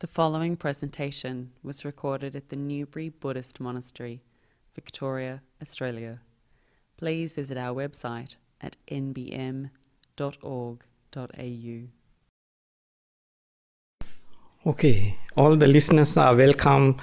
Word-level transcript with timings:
The 0.00 0.08
following 0.08 0.56
presentation 0.56 1.52
was 1.62 1.84
recorded 1.84 2.34
at 2.34 2.48
the 2.48 2.56
Newbury 2.56 3.10
Buddhist 3.10 3.60
Monastery, 3.60 4.22
Victoria, 4.74 5.40
Australia. 5.62 6.20
Please 6.96 7.32
visit 7.32 7.56
our 7.56 7.72
website 7.72 8.34
at 8.60 8.76
nbm.org.au. 8.88 9.70
Okay, 14.66 15.18
all 15.36 15.56
the 15.56 15.66
listeners 15.68 16.16
are 16.16 16.34
welcome 16.34 16.96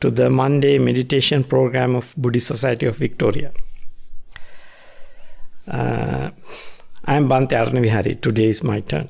to 0.00 0.10
the 0.10 0.28
Monday 0.28 0.76
meditation 0.78 1.44
program 1.44 1.94
of 1.94 2.14
Buddhist 2.18 2.48
Society 2.48 2.84
of 2.84 2.98
Victoria. 2.98 3.52
Uh, 5.66 6.30
I 7.06 7.14
am 7.16 7.26
Bhante 7.26 7.52
Aranavihari. 7.52 8.20
Today 8.20 8.48
is 8.48 8.62
my 8.62 8.80
turn. 8.80 9.08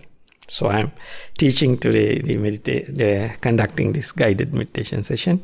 So 0.49 0.67
I 0.67 0.81
am 0.81 0.93
teaching 1.39 1.79
today 1.79 2.21
the 2.21 2.37
medita- 2.37 3.41
conducting 3.41 3.93
this 3.93 4.13
guided 4.13 4.55
meditation 4.55 5.03
session. 5.03 5.43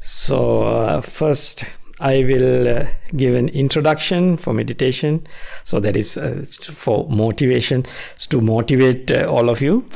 So 0.00 0.62
uh, 0.62 1.00
first 1.00 1.64
I 2.00 2.24
will 2.24 2.68
uh, 2.68 2.86
give 3.14 3.34
an 3.34 3.48
introduction 3.50 4.36
for 4.36 4.52
meditation. 4.52 5.26
So 5.64 5.78
that 5.80 5.96
is 5.96 6.16
uh, 6.16 6.44
for 6.72 7.08
motivation 7.08 7.86
to 8.30 8.40
motivate 8.40 9.10
uh, 9.10 9.26
all 9.26 9.48
of 9.48 9.60
you. 9.60 9.88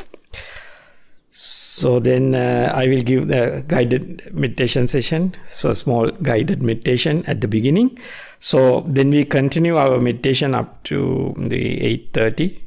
So 1.30 2.00
then 2.00 2.34
uh, 2.34 2.72
I 2.74 2.86
will 2.86 3.02
give 3.02 3.28
the 3.28 3.64
guided 3.66 4.32
meditation 4.32 4.86
session. 4.88 5.34
So 5.46 5.70
a 5.70 5.74
small 5.74 6.08
guided 6.08 6.62
meditation 6.62 7.26
at 7.26 7.40
the 7.40 7.48
beginning. 7.48 7.98
So 8.38 8.82
then 8.86 9.10
we 9.10 9.24
continue 9.24 9.76
our 9.76 10.00
meditation 10.00 10.54
up 10.54 10.82
to 10.84 11.34
the 11.36 11.80
8:30 12.12 12.65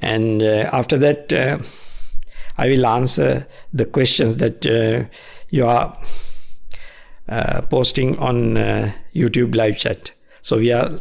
and 0.00 0.42
uh, 0.42 0.68
after 0.72 0.98
that 0.98 1.32
uh, 1.32 1.58
i 2.58 2.68
will 2.68 2.86
answer 2.86 3.46
the 3.72 3.84
questions 3.84 4.36
that 4.36 4.64
uh, 4.66 5.04
you 5.50 5.66
are 5.66 5.96
uh, 7.30 7.62
posting 7.70 8.18
on 8.18 8.56
uh, 8.56 8.90
youtube 9.14 9.54
live 9.54 9.78
chat. 9.78 10.10
So 10.42 10.56
we 10.56 10.72
are 10.72 10.98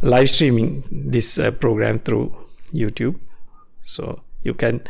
live 0.00 0.30
streaming 0.30 0.84
this 0.90 1.38
uh, 1.38 1.50
program 1.50 1.98
through 1.98 2.34
youtube. 2.72 3.20
So 3.82 4.22
you 4.42 4.54
can 4.54 4.80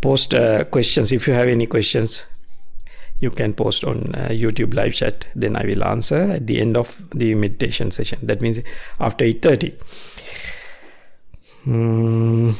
post 0.00 0.34
questions. 0.70 1.12
If 1.12 1.28
you 1.28 1.34
have 1.34 1.48
any 1.48 1.66
questions 1.66 2.24
you 3.18 3.28
can 3.28 3.52
post 3.52 3.84
on 3.84 4.04
youtube 4.30 4.72
live 4.72 4.94
chat. 4.94 5.26
Then 5.34 5.54
i 5.54 5.66
will 5.66 5.84
answer 5.84 6.32
at 6.32 6.46
the 6.46 6.62
end 6.62 6.78
of 6.78 7.02
the 7.14 7.34
meditation 7.34 7.90
session. 7.90 8.20
That 8.22 8.40
means 8.40 8.60
after 8.98 9.26
8.30 9.26 9.74
Mm, 11.66 12.54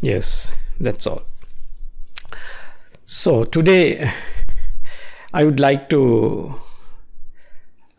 yes, 0.00 0.52
that's 0.80 1.06
all. 1.06 1.22
So 3.04 3.44
today 3.44 4.10
I 5.34 5.44
would 5.44 5.60
like 5.60 5.90
to 5.90 6.54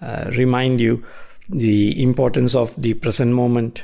uh, 0.01 0.31
remind 0.35 0.81
you 0.81 1.03
the 1.49 2.01
importance 2.01 2.55
of 2.55 2.75
the 2.81 2.95
present 2.95 3.33
moment 3.33 3.83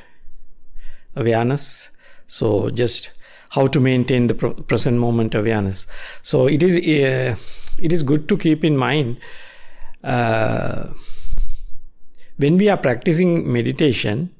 awareness. 1.15 1.91
So 2.25 2.69
just 2.69 3.11
how 3.49 3.67
to 3.67 3.79
maintain 3.79 4.27
the 4.27 4.33
present 4.33 4.97
moment 4.97 5.35
awareness. 5.35 5.85
So 6.23 6.47
it 6.47 6.63
is 6.63 6.77
uh, 6.77 7.35
it 7.79 7.93
is 7.93 8.01
good 8.01 8.27
to 8.29 8.37
keep 8.37 8.63
in 8.63 8.75
mind 8.75 9.17
uh, 10.03 10.87
when 12.37 12.57
we 12.57 12.69
are 12.69 12.77
practicing 12.77 13.51
meditation 13.51 14.33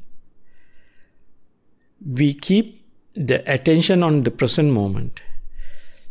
we 2.06 2.34
keep 2.34 2.86
the 3.14 3.42
attention 3.52 4.04
on 4.04 4.24
the 4.24 4.32
present 4.32 4.72
moment. 4.72 5.22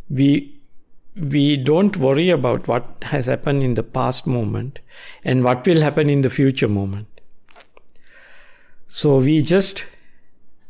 We 0.09 0.55
we 1.15 1.57
don't 1.57 1.97
worry 1.97 2.29
about 2.29 2.67
what 2.67 3.03
has 3.05 3.25
happened 3.25 3.63
in 3.63 3.73
the 3.73 3.83
past 3.83 4.25
moment 4.25 4.79
and 5.23 5.43
what 5.43 5.65
will 5.67 5.81
happen 5.81 6.09
in 6.09 6.21
the 6.21 6.29
future 6.29 6.67
moment. 6.67 7.07
So 8.87 9.17
we 9.17 9.41
just 9.41 9.85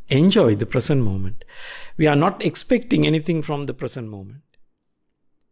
enjoy 0.07 0.55
the 0.55 0.65
present 0.65 1.03
moment. 1.03 1.43
We 1.97 2.07
are 2.07 2.15
not 2.15 2.43
expecting 2.43 3.05
anything 3.05 3.41
from 3.41 3.65
the 3.65 3.73
present 3.73 4.09
moment. 4.09 4.41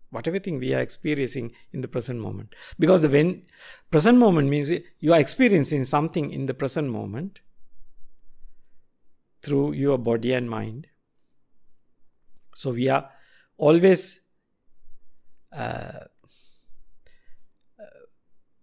Whatever 0.09 0.40
thing 0.40 0.58
we 0.58 0.74
are 0.74 0.80
experiencing 0.80 1.52
in 1.74 1.81
the 1.81 1.88
present 1.88 2.20
moment. 2.20 2.56
Because 2.80 3.02
the 3.02 3.09
when 3.09 3.44
present 3.91 4.18
moment 4.18 4.50
means 4.50 4.72
you 5.00 5.14
are 5.14 5.20
experiencing 5.20 5.86
something 5.86 6.31
in 6.31 6.46
the 6.46 6.53
present 6.53 6.90
moment 6.90 7.41
through 9.42 9.74
your 9.74 9.98
body 9.98 10.34
and 10.34 10.50
mind. 10.50 10.88
So 12.56 12.72
we 12.72 12.90
are 12.90 13.09
always 13.58 14.22
uh, 15.56 16.06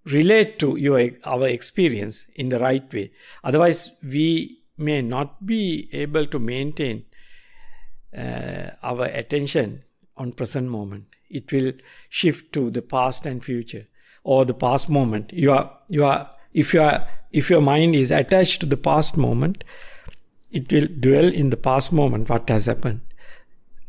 relate 0.07 0.59
to 0.59 0.77
your 0.77 1.11
our 1.25 1.49
experience 1.49 2.27
in 2.35 2.49
the 2.49 2.59
right 2.59 2.93
way. 2.93 3.13
Otherwise, 3.43 3.93
we 4.03 4.63
may 4.77 5.01
not 5.01 5.47
be 5.47 5.89
able 5.93 6.27
to 6.27 6.39
maintain 6.39 7.05
uh, 8.17 8.71
our 8.83 9.07
attention 9.07 9.83
on 10.17 10.33
present 10.33 10.69
moment. 10.69 11.07
It 11.29 11.53
will 11.53 11.73
shift 12.09 12.53
to 12.53 12.71
the 12.71 12.83
past 12.83 13.27
and 13.27 13.45
future, 13.45 13.87
or 14.23 14.45
the 14.45 14.55
past 14.55 14.89
moment. 14.89 15.33
You 15.33 15.53
are 15.53 15.79
you 15.89 16.05
are 16.05 16.31
if 16.53 16.75
you 16.75 16.83
are 16.83 17.09
if 17.33 17.51
your 17.51 17.61
mind 17.61 17.95
is 17.95 18.11
attached 18.11 18.61
to 18.61 18.67
the 18.67 18.77
past 18.77 19.17
moment, 19.17 19.65
it 20.55 20.73
will 20.73 20.87
dwell 21.01 21.27
in 21.43 21.51
the 21.51 21.57
past 21.57 21.93
moment, 21.93 22.31
what 22.31 22.49
has 22.49 22.67
happened. 22.67 23.01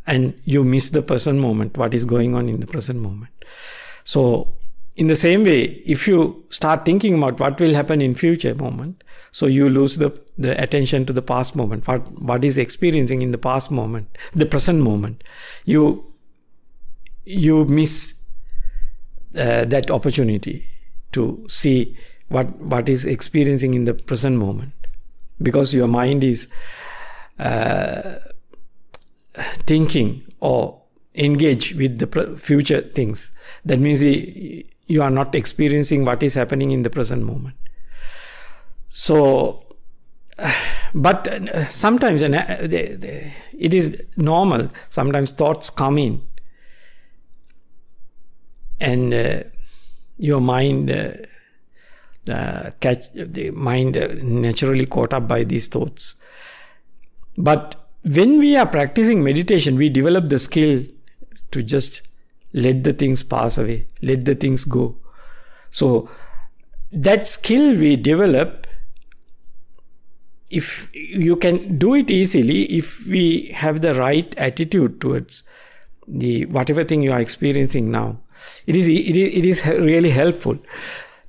And 0.08 0.34
you 0.46 0.64
miss 0.64 0.90
the 0.90 1.02
present 1.02 1.40
moment, 1.40 1.78
what 1.78 1.94
is 1.94 2.06
going 2.06 2.36
on 2.36 2.50
in 2.50 2.60
the 2.60 2.68
present 2.68 3.00
moment. 3.00 3.32
So, 4.04 4.54
in 4.96 5.08
the 5.08 5.16
same 5.16 5.44
way, 5.44 5.64
if 5.86 6.08
you 6.08 6.44
start 6.50 6.86
thinking 6.86 7.16
about 7.16 7.40
what 7.40 7.60
will 7.60 7.74
happen 7.74 8.02
in 8.02 8.16
future 8.16 8.56
moment, 8.56 9.04
so 9.32 9.46
you 9.46 9.70
lose 9.70 9.98
the, 9.98 10.10
the 10.38 10.60
attention 10.62 11.06
to 11.06 11.14
the 11.14 11.22
past 11.22 11.56
moment, 11.56 11.88
what, 11.88 12.08
what 12.20 12.44
is 12.44 12.58
experiencing 12.58 13.22
in 13.22 13.32
the 13.32 13.38
past 13.38 13.70
moment, 13.70 14.18
the 14.34 14.46
present 14.46 14.82
moment. 14.82 15.24
You, 15.66 16.14
you 17.26 17.66
miss 17.66 18.20
uh, 19.38 19.66
that 19.66 19.92
opportunity 19.92 20.66
to 21.12 21.46
see 21.48 21.96
what, 22.30 22.56
what 22.58 22.90
is 22.90 23.06
experiencing 23.06 23.74
in 23.74 23.84
the 23.84 23.94
present 23.94 24.38
moment 24.38 24.72
because 25.42 25.74
your 25.74 25.88
mind 25.88 26.24
is 26.24 26.48
uh, 27.40 28.16
thinking 29.66 30.24
or 30.40 30.82
engage 31.16 31.74
with 31.76 32.00
the 32.00 32.38
future 32.38 32.82
things. 32.82 33.32
That 33.66 33.80
means 33.80 34.02
you 34.04 35.02
are 35.02 35.12
not 35.12 35.36
experiencing 35.36 36.06
what 36.06 36.24
is 36.24 36.34
happening 36.34 36.72
in 36.72 36.84
the 36.84 36.90
present 36.90 37.24
moment. 37.24 37.56
So 38.90 39.66
but 40.94 41.28
uh, 41.28 41.68
sometimes 41.68 42.22
uh, 42.22 42.28
it 42.30 43.74
is 43.74 44.02
normal 44.18 44.70
sometimes 44.90 45.32
thoughts 45.32 45.70
come 45.70 45.98
in. 45.98 46.22
And 48.80 49.14
uh, 49.14 49.44
your 50.18 50.42
mind 50.42 50.90
uh, 52.30 52.72
catch 52.80 53.12
the 53.14 53.52
mind 53.52 53.98
uh, 53.98 54.08
naturally 54.22 54.86
caught 54.86 55.14
up 55.14 55.28
by 55.28 55.44
these 55.44 55.68
thoughts. 55.68 56.16
But 57.38 57.76
when 58.04 58.40
we 58.40 58.56
are 58.56 58.66
practicing 58.66 59.24
meditation, 59.24 59.76
we 59.76 59.90
develop 59.90 60.30
the 60.30 60.40
skill 60.40 60.84
to 61.52 61.64
just 61.64 62.02
let 62.54 62.84
the 62.84 62.94
things 62.94 63.24
pass 63.24 63.58
away, 63.58 63.88
let 64.02 64.26
the 64.26 64.36
things 64.36 64.64
go. 64.64 64.96
So 65.72 66.10
that 66.92 67.28
skill 67.28 67.76
we 67.76 67.96
develop, 67.96 68.68
if 70.50 70.90
you 70.94 71.36
can 71.36 71.78
do 71.78 71.96
it 71.96 72.10
easily, 72.10 72.64
if 72.64 73.06
we 73.08 73.52
have 73.54 73.82
the 73.82 73.94
right 73.96 74.34
attitude 74.38 75.02
towards 75.02 75.44
the 76.08 76.46
whatever 76.46 76.84
thing 76.84 77.02
you 77.02 77.12
are 77.12 77.20
experiencing 77.20 77.92
now, 77.92 78.20
it 78.68 78.76
is 78.76 78.88
it 78.88 79.18
is, 79.18 79.34
it 79.34 79.46
is 79.46 79.66
really 79.66 80.12
helpful 80.12 80.58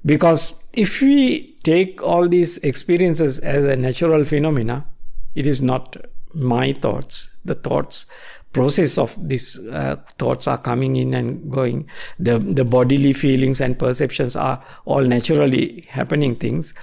because 0.04 0.54
if 0.76 1.00
we 1.00 1.56
take 1.62 2.02
all 2.02 2.28
these 2.28 2.58
experiences 2.58 3.38
as 3.40 3.64
a 3.64 3.74
natural 3.76 4.24
phenomena, 4.24 4.86
it 5.34 5.46
is 5.46 5.62
not 5.62 5.96
my 6.34 6.72
thoughts. 6.74 7.30
The 7.44 7.54
thoughts 7.54 8.06
process 8.52 8.96
of 8.96 9.16
these 9.28 9.58
uh, 9.58 9.96
thoughts 10.18 10.46
are 10.46 10.58
coming 10.58 10.96
in 10.96 11.14
and 11.14 11.50
going. 11.50 11.88
The 12.18 12.38
the 12.38 12.64
bodily 12.64 13.12
feelings 13.12 13.60
and 13.60 13.78
perceptions 13.78 14.36
are 14.36 14.62
all 14.84 15.02
naturally 15.02 15.86
happening 15.88 16.36
things. 16.36 16.74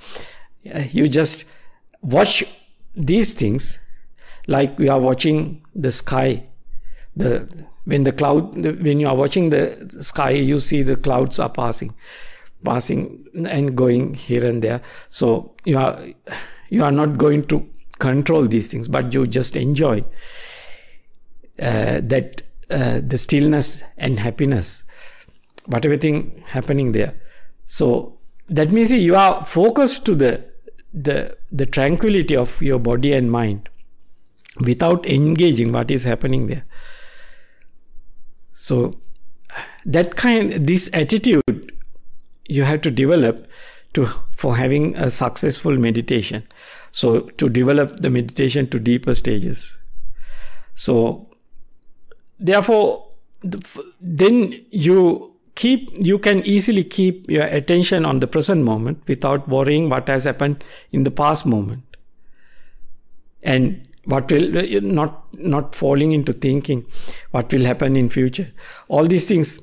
Uh, 0.74 0.84
you 0.92 1.08
just 1.08 1.46
watch 2.02 2.44
these 2.96 3.34
things 3.34 3.80
like 4.48 4.78
we 4.78 4.90
are 4.90 5.00
watching 5.00 5.64
the 5.76 5.92
sky. 5.92 6.44
The 7.16 7.48
when 7.86 8.04
the 8.04 8.12
cloud 8.12 8.56
when 8.84 9.00
you 9.00 9.08
are 9.08 9.16
watching 9.16 9.50
the 9.50 9.64
sky, 10.02 10.32
you 10.32 10.60
see 10.60 10.82
the 10.82 10.96
clouds 10.96 11.40
are 11.40 11.50
passing 11.50 11.94
passing 12.64 13.26
and 13.48 13.76
going 13.76 14.14
here 14.14 14.46
and 14.46 14.62
there 14.62 14.82
so 15.10 15.54
you 15.66 15.78
are 15.78 16.00
you 16.70 16.84
are 16.84 16.92
not 16.92 17.18
going 17.18 17.44
to 17.46 17.68
control 18.00 18.46
these 18.46 18.72
things 18.72 18.88
but 18.88 19.14
you 19.14 19.26
just 19.28 19.56
enjoy 19.56 20.04
uh, 21.60 22.02
that 22.04 22.42
uh, 22.70 23.02
the 23.06 23.18
stillness 23.18 23.84
and 23.98 24.20
happiness, 24.20 24.84
whatever 25.68 25.96
thing 25.96 26.44
happening 26.48 26.92
there. 26.92 27.14
So 27.68 28.18
that 28.50 28.72
means 28.72 28.92
you 28.92 29.16
are 29.16 29.46
focused 29.46 30.06
to 30.06 30.16
the 30.16 30.52
the 30.94 31.38
the 31.52 31.66
tranquility 31.66 32.36
of 32.36 32.62
your 32.62 32.80
body 32.80 33.14
and 33.14 33.32
mind 33.32 33.70
without 34.66 35.06
engaging 35.06 35.72
what 35.72 35.92
is 35.92 36.04
happening 36.04 36.48
there. 36.48 36.66
So 38.54 39.00
that 39.86 40.16
kind 40.16 40.66
this 40.66 40.90
attitude 40.94 41.72
you 42.48 42.64
have 42.64 42.82
to 42.82 42.92
develop 42.92 43.48
to 43.94 44.06
for 44.36 44.56
having 44.56 44.96
a 44.96 45.10
successful 45.10 45.78
meditation. 45.78 46.44
So 46.92 47.22
to 47.42 47.50
develop 47.50 48.00
the 48.02 48.10
meditation 48.10 48.68
to 48.70 48.80
deeper 48.80 49.16
stages. 49.16 49.74
So 50.76 51.30
therefore 52.40 53.08
then 54.02 54.66
you 54.72 55.34
keep 55.56 55.90
you 55.98 56.18
can 56.18 56.44
easily 56.44 56.84
keep 56.84 57.30
your 57.30 57.46
attention 57.46 58.06
on 58.06 58.20
the 58.20 58.28
present 58.28 58.64
moment 58.64 59.02
without 59.08 59.48
worrying 59.48 59.90
what 59.90 60.08
has 60.08 60.24
happened 60.24 60.64
in 60.92 61.04
the 61.04 61.12
past 61.12 61.46
moment. 61.46 61.84
And 63.44 63.88
what 64.06 64.32
will 64.32 64.82
not 64.82 65.34
not 65.34 65.76
falling 65.76 66.12
into 66.12 66.34
thinking 66.34 66.86
what 67.32 67.54
will 67.54 67.64
happen 67.64 67.96
in 67.96 68.10
future. 68.10 68.52
All 68.88 69.06
these 69.06 69.28
things 69.28 69.62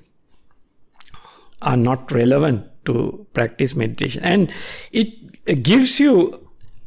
are 1.63 1.77
not 1.77 2.11
relevant 2.13 2.70
to 2.85 3.27
practice 3.33 3.75
meditation. 3.75 4.23
And 4.23 4.53
it 4.93 5.63
gives 5.63 6.01
you 6.01 6.47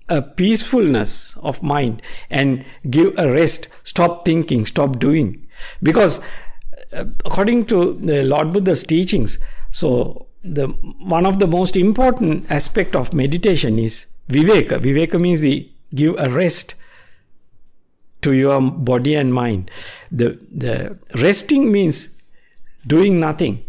a 0.10 0.22
peacefulness 0.22 1.36
of 1.38 1.64
mind 1.64 2.02
and 2.30 2.66
give 2.90 3.14
a 3.18 3.32
rest. 3.32 3.68
Stop 3.84 4.26
thinking 4.26 4.66
stop 4.66 5.00
doing. 5.00 5.48
Because 5.82 6.20
uh, 6.92 7.06
according 7.26 7.66
to 7.68 7.94
the 7.94 8.24
lord 8.24 8.52
buddha's 8.52 8.84
teachings 8.84 9.40
so 9.72 10.28
the 10.44 10.68
one 10.68 11.26
of 11.26 11.40
the 11.40 11.48
most 11.48 11.78
important 11.78 12.50
aspect 12.52 12.96
of 12.96 13.14
meditation 13.14 13.80
is 13.80 14.06
viveka. 14.30 14.80
Viveka 14.80 15.20
means 15.20 15.42
the 15.42 15.72
give 15.96 16.16
a 16.20 16.30
rest 16.30 16.76
to 18.22 18.34
your 18.34 18.62
body 18.62 19.16
and 19.16 19.34
mind. 19.34 19.72
The 20.12 20.38
the 20.52 20.98
resting 21.16 21.72
means 21.72 22.10
doing 22.86 23.20
nothing 23.20 23.64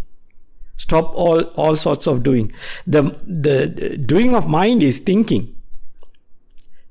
stop 0.77 1.13
all 1.15 1.43
all 1.57 1.77
sorts 1.77 2.07
of 2.07 2.23
doing. 2.23 2.53
The 2.87 3.03
the 3.27 3.97
doing 3.99 4.35
of 4.35 4.47
mind 4.47 4.83
is 4.83 5.01
thinking. 5.01 5.55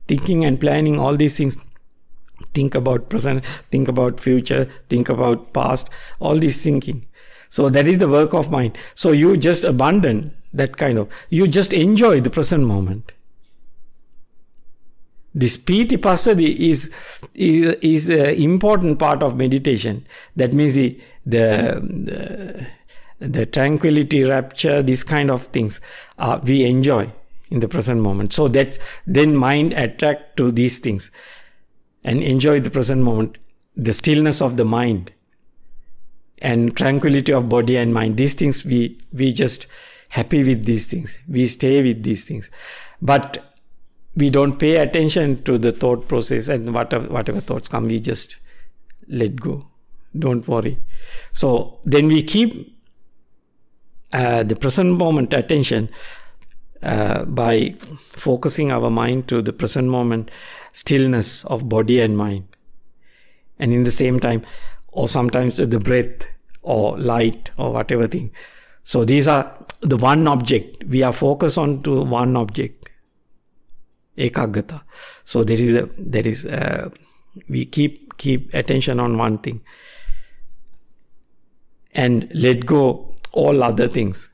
Thinking 0.07 0.45
and 0.45 0.59
planning 0.59 0.99
all 0.99 1.15
these 1.15 1.37
things. 1.37 1.57
Think 2.53 2.75
about 2.75 3.09
present 3.09 3.45
think 3.71 3.87
about 3.87 4.19
future 4.19 4.69
think 4.89 5.09
about 5.09 5.53
past 5.53 5.89
all 6.19 6.37
this 6.37 6.61
thinking. 6.63 7.05
So 7.49 7.69
that 7.69 7.87
is 7.87 7.99
the 7.99 8.07
work 8.07 8.33
of 8.33 8.51
mind. 8.51 8.77
So 8.95 9.11
you 9.11 9.37
just 9.37 9.63
abandon 9.63 10.33
that 10.53 10.77
kind 10.77 10.97
of 10.97 11.09
you 11.29 11.47
just 11.47 11.73
enjoy 11.73 12.21
the 12.21 12.29
present 12.29 12.65
moment. 12.65 13.11
This 15.35 15.57
piti 15.57 15.97
passaddhi 15.97 16.55
is 16.55 16.89
is 17.33 17.75
is 17.81 18.09
an 18.09 18.35
important 18.35 18.99
part 18.99 19.23
of 19.23 19.35
meditation. 19.35 20.05
That 20.35 20.53
means 20.53 20.75
the 20.75 20.99
the, 21.25 21.81
the 21.81 22.67
the 23.23 23.45
tranquility, 23.45 24.23
rapture, 24.23 24.83
these 24.83 25.03
kind 25.03 25.31
of 25.31 25.43
things 25.47 25.79
uh, 26.17 26.39
we 26.43 26.65
enjoy 26.65 27.11
in 27.49 27.59
the 27.59 27.67
present 27.67 28.01
moment. 28.01 28.33
So 28.33 28.47
that 28.49 28.77
then 29.07 29.35
mind 29.35 29.73
attract 29.73 30.37
to 30.37 30.51
these 30.51 30.79
things 30.79 31.09
and 32.03 32.21
enjoy 32.21 32.59
the 32.59 32.69
present 32.69 33.01
moment, 33.01 33.37
the 33.75 33.93
stillness 33.93 34.41
of 34.41 34.57
the 34.57 34.65
mind 34.65 35.11
and 36.39 36.75
tranquility 36.75 37.31
of 37.31 37.47
body 37.47 37.77
and 37.77 37.93
mind. 37.93 38.17
These 38.17 38.33
things 38.33 38.65
we 38.65 38.99
we 39.13 39.31
just 39.31 39.67
happy 40.09 40.43
with 40.43 40.65
these 40.65 40.87
things. 40.87 41.17
We 41.27 41.47
stay 41.47 41.81
with 41.81 42.03
these 42.03 42.25
things, 42.25 42.49
but 43.01 43.55
we 44.15 44.29
don't 44.29 44.59
pay 44.59 44.75
attention 44.77 45.41
to 45.43 45.57
the 45.57 45.71
thought 45.71 46.07
process 46.07 46.49
and 46.49 46.73
whatever 46.73 47.07
whatever 47.07 47.39
thoughts 47.39 47.69
come, 47.69 47.85
we 47.85 47.99
just 47.99 48.37
let 49.07 49.37
go. 49.37 49.65
Don't 50.17 50.47
worry. 50.47 50.77
So 51.31 51.79
then 51.85 52.07
we 52.07 52.21
keep 52.21 52.73
uh, 54.13 54.43
the 54.43 54.55
present 54.55 54.97
moment 54.97 55.33
attention 55.33 55.89
uh, 56.81 57.25
by 57.25 57.75
focusing 57.97 58.71
our 58.71 58.89
mind 58.89 59.27
to 59.27 59.41
the 59.41 59.53
present 59.53 59.87
moment 59.87 60.29
stillness 60.71 61.45
of 61.45 61.67
body 61.69 61.99
and 61.99 62.17
mind. 62.17 62.45
And 63.59 63.73
in 63.73 63.83
the 63.83 63.91
same 63.91 64.19
time 64.19 64.43
or 64.91 65.07
sometimes 65.07 65.57
the 65.57 65.79
breath 65.79 66.27
or 66.61 66.97
light 66.97 67.51
or 67.57 67.73
whatever 67.73 68.07
thing. 68.07 68.31
So 68.83 69.05
these 69.05 69.27
are 69.27 69.57
the 69.81 69.97
one 69.97 70.27
object. 70.27 70.83
We 70.85 71.03
are 71.03 71.13
focused 71.13 71.57
on 71.57 71.83
to 71.83 72.03
one 72.03 72.35
object 72.35 72.89
ekaggata 74.15 74.79
so 75.25 75.43
there 75.43 75.59
is 75.59 75.75
a 75.75 75.89
there 75.97 76.27
is 76.27 76.45
a, 76.45 76.91
we 77.49 77.65
keep 77.65 78.17
keep 78.17 78.53
attention 78.53 78.99
on 78.99 79.17
one 79.17 79.37
thing. 79.37 79.61
And 81.95 82.29
let 82.33 82.65
go 82.65 83.12
all 83.33 83.63
other 83.63 83.87
things. 83.87 84.29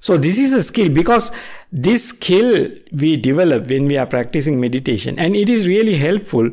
So 0.00 0.16
this 0.16 0.38
is 0.38 0.52
a 0.54 0.62
skill 0.62 0.88
because 0.88 1.30
this 1.70 2.08
skill 2.08 2.70
we 2.90 3.16
develop 3.16 3.68
when 3.68 3.86
we 3.86 3.98
are 3.98 4.06
practicing 4.06 4.58
meditation 4.58 5.18
and 5.18 5.36
it 5.36 5.48
is 5.48 5.68
really 5.68 5.96
helpful 5.96 6.50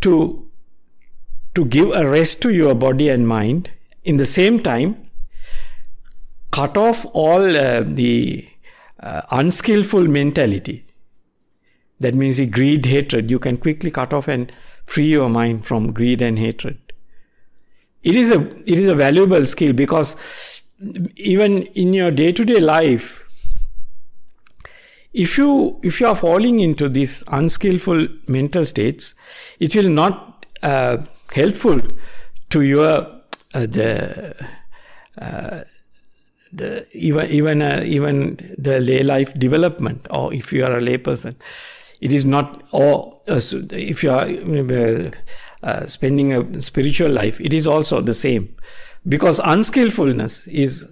to 0.00 0.44
to 1.54 1.64
give 1.64 1.90
a 1.90 2.08
rest 2.08 2.40
to 2.42 2.50
your 2.50 2.74
body 2.74 3.08
and 3.08 3.26
mind. 3.26 3.70
In 4.04 4.16
the 4.16 4.26
same 4.26 4.62
time 4.62 5.10
cut 6.52 6.76
off 6.76 7.04
all 7.12 7.56
uh, 7.56 7.82
the 7.82 8.48
uh, 9.00 9.22
unskillful 9.30 10.06
mentality. 10.06 10.86
That 12.00 12.14
means 12.14 12.36
the 12.36 12.46
greed 12.46 12.86
hatred 12.86 13.30
you 13.30 13.38
can 13.38 13.56
quickly 13.56 13.90
cut 13.90 14.12
off 14.12 14.28
and 14.28 14.52
free 14.86 15.08
your 15.08 15.28
mind 15.28 15.66
from 15.66 15.92
greed 15.92 16.22
and 16.22 16.38
hatred 16.38 16.87
it 18.02 18.16
is 18.16 18.30
a 18.30 18.40
it 18.66 18.78
is 18.78 18.86
a 18.86 18.94
valuable 18.94 19.44
skill 19.44 19.72
because 19.72 20.16
even 21.16 21.62
in 21.84 21.92
your 21.92 22.10
day 22.10 22.32
to 22.32 22.44
day 22.44 22.60
life 22.60 23.24
if 25.12 25.36
you 25.36 25.80
if 25.82 26.00
you 26.00 26.06
are 26.06 26.14
falling 26.14 26.60
into 26.60 26.88
these 26.88 27.24
unskillful 27.28 28.06
mental 28.26 28.64
states 28.64 29.14
it 29.58 29.74
will 29.74 29.88
not 29.88 30.46
uh, 30.62 30.98
helpful 31.32 31.80
to 32.50 32.62
your 32.62 33.18
uh, 33.54 33.66
the 33.66 34.34
uh, 35.20 35.60
the 36.52 36.86
even 36.92 37.30
even 37.30 37.62
uh, 37.62 37.82
even 37.84 38.36
the 38.58 38.80
lay 38.80 39.02
life 39.02 39.32
development 39.38 40.06
or 40.10 40.32
if 40.32 40.52
you 40.52 40.64
are 40.64 40.76
a 40.76 40.80
lay 40.80 40.98
person. 40.98 41.36
It 42.00 42.12
is 42.12 42.24
not 42.24 42.62
or 42.72 43.20
uh, 43.28 43.40
if 43.70 44.04
you 44.04 44.10
are 44.10 44.28
uh, 45.62 45.86
spending 45.86 46.32
a 46.32 46.62
spiritual 46.62 47.10
life, 47.10 47.40
it 47.40 47.52
is 47.52 47.66
also 47.66 48.00
the 48.00 48.14
same. 48.14 48.54
Because 49.06 49.40
unskillfulness 49.40 50.46
is 50.48 50.86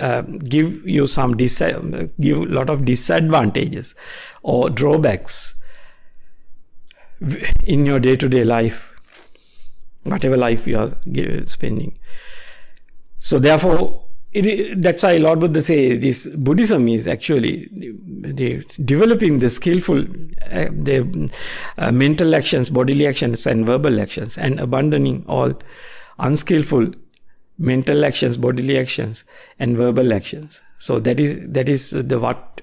uh, 0.00 0.22
give 0.22 0.86
you 0.88 1.06
some 1.06 1.36
dis- 1.36 1.62
give 2.20 2.38
a 2.38 2.44
lot 2.44 2.70
of 2.70 2.84
disadvantages 2.84 3.94
or 4.42 4.70
drawbacks 4.70 5.54
in 7.64 7.84
your 7.84 8.00
day-to-day 8.00 8.44
life, 8.44 8.94
whatever 10.04 10.36
life 10.36 10.66
you 10.66 10.78
are 10.78 11.44
spending. 11.44 11.98
So 13.18 13.38
therefore, 13.38 14.02
it, 14.32 14.82
that's 14.82 15.02
why 15.02 15.16
Lord 15.16 15.40
Buddha 15.40 15.60
say 15.60 15.96
this 15.96 16.26
Buddhism 16.26 16.88
is 16.88 17.06
actually 17.06 17.66
developing 18.84 19.40
the 19.40 19.50
skillful 19.50 20.00
uh, 20.00 20.68
the 20.70 21.30
uh, 21.78 21.90
mental 21.90 22.34
actions, 22.34 22.70
bodily 22.70 23.06
actions, 23.06 23.46
and 23.46 23.66
verbal 23.66 24.00
actions, 24.00 24.38
and 24.38 24.60
abandoning 24.60 25.24
all 25.26 25.52
unskillful 26.18 26.92
mental 27.58 28.04
actions, 28.04 28.36
bodily 28.36 28.78
actions, 28.78 29.24
and 29.58 29.76
verbal 29.76 30.12
actions. 30.12 30.62
So 30.78 31.00
that 31.00 31.18
is 31.18 31.38
that 31.48 31.68
is 31.68 31.90
the 31.90 32.18
what 32.18 32.62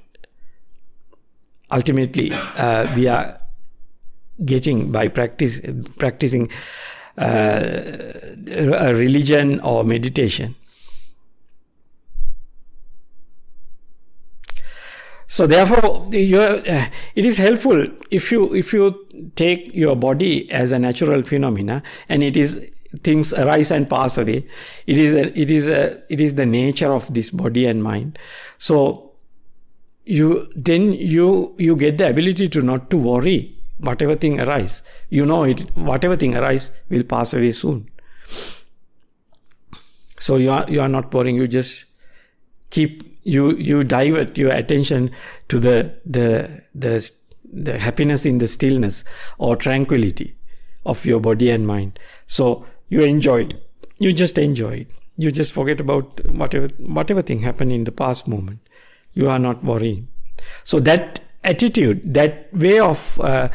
ultimately 1.71 2.31
uh, 2.55 2.87
we 2.95 3.07
are 3.07 3.39
getting 4.45 4.91
by 4.91 5.07
practice 5.09 5.59
practicing 5.97 6.49
uh, 7.17 8.13
religion 8.45 9.59
or 9.59 9.83
meditation. 9.83 10.55
So 15.27 15.45
therefore, 15.45 16.07
uh, 16.07 16.87
it 17.15 17.25
is 17.25 17.37
helpful 17.37 17.85
if 18.09 18.31
you 18.31 18.53
if 18.55 18.71
you 18.73 19.05
take 19.35 19.73
your 19.75 19.95
body 19.95 20.49
as 20.51 20.71
a 20.71 20.79
natural 20.79 21.21
phenomena 21.23 21.83
and 22.07 22.23
it 22.23 22.37
is 22.37 22.71
things 23.03 23.33
arise 23.33 23.69
and 23.71 23.89
pass 23.89 24.17
away. 24.17 24.47
It 24.85 24.97
is 24.97 25.13
a, 25.13 25.39
it 25.39 25.51
is 25.51 25.67
a, 25.67 26.01
it 26.11 26.21
is 26.21 26.35
the 26.35 26.45
nature 26.45 26.93
of 26.93 27.13
this 27.13 27.29
body 27.29 27.65
and 27.65 27.83
mind. 27.83 28.17
So 28.57 29.07
you 30.05 30.49
then 30.55 30.93
you 30.93 31.53
you 31.57 31.75
get 31.75 31.97
the 31.97 32.09
ability 32.09 32.47
to 32.47 32.61
not 32.61 32.89
to 32.89 32.97
worry 32.97 33.53
whatever 33.79 34.15
thing 34.15 34.39
arise 34.39 34.81
you 35.09 35.25
know 35.25 35.43
it 35.43 35.59
whatever 35.75 36.15
thing 36.15 36.35
arise 36.35 36.71
will 36.89 37.03
pass 37.03 37.33
away 37.33 37.51
soon 37.51 37.85
so 40.17 40.37
you 40.37 40.49
are 40.49 40.65
you 40.69 40.81
are 40.81 40.87
not 40.87 41.13
worrying 41.13 41.35
you 41.35 41.47
just 41.47 41.85
keep 42.69 43.03
you 43.27 43.55
you 43.57 43.83
divert 43.83 44.37
your 44.37 44.51
attention 44.51 45.11
to 45.49 45.59
the 45.59 45.93
the 46.05 46.61
the 46.73 47.11
the 47.67 47.77
happiness 47.77 48.25
in 48.25 48.37
the 48.37 48.47
stillness 48.47 49.03
or 49.37 49.55
tranquility 49.55 50.35
of 50.85 51.05
your 51.05 51.19
body 51.19 51.49
and 51.49 51.67
mind. 51.67 51.99
So 52.27 52.65
you 52.89 53.01
enjoy 53.01 53.41
it. 53.43 53.53
You 53.99 54.13
just 54.13 54.37
enjoy 54.37 54.73
it. 54.85 54.93
You 55.17 55.31
just 55.31 55.51
forget 55.51 55.81
about 55.81 56.25
whatever 56.31 56.69
whatever 56.99 57.21
thing 57.21 57.39
happened 57.39 57.73
in 57.73 57.83
the 57.83 57.91
past 57.91 58.27
moment. 58.27 58.59
You 59.13 59.29
are 59.29 59.39
not 59.39 59.63
worrying. 59.63 60.07
So 60.63 60.79
that 60.91 61.19
attitude 61.43 62.13
that 62.13 62.53
way 62.53 62.79
of 62.79 63.19
uh, 63.19 63.49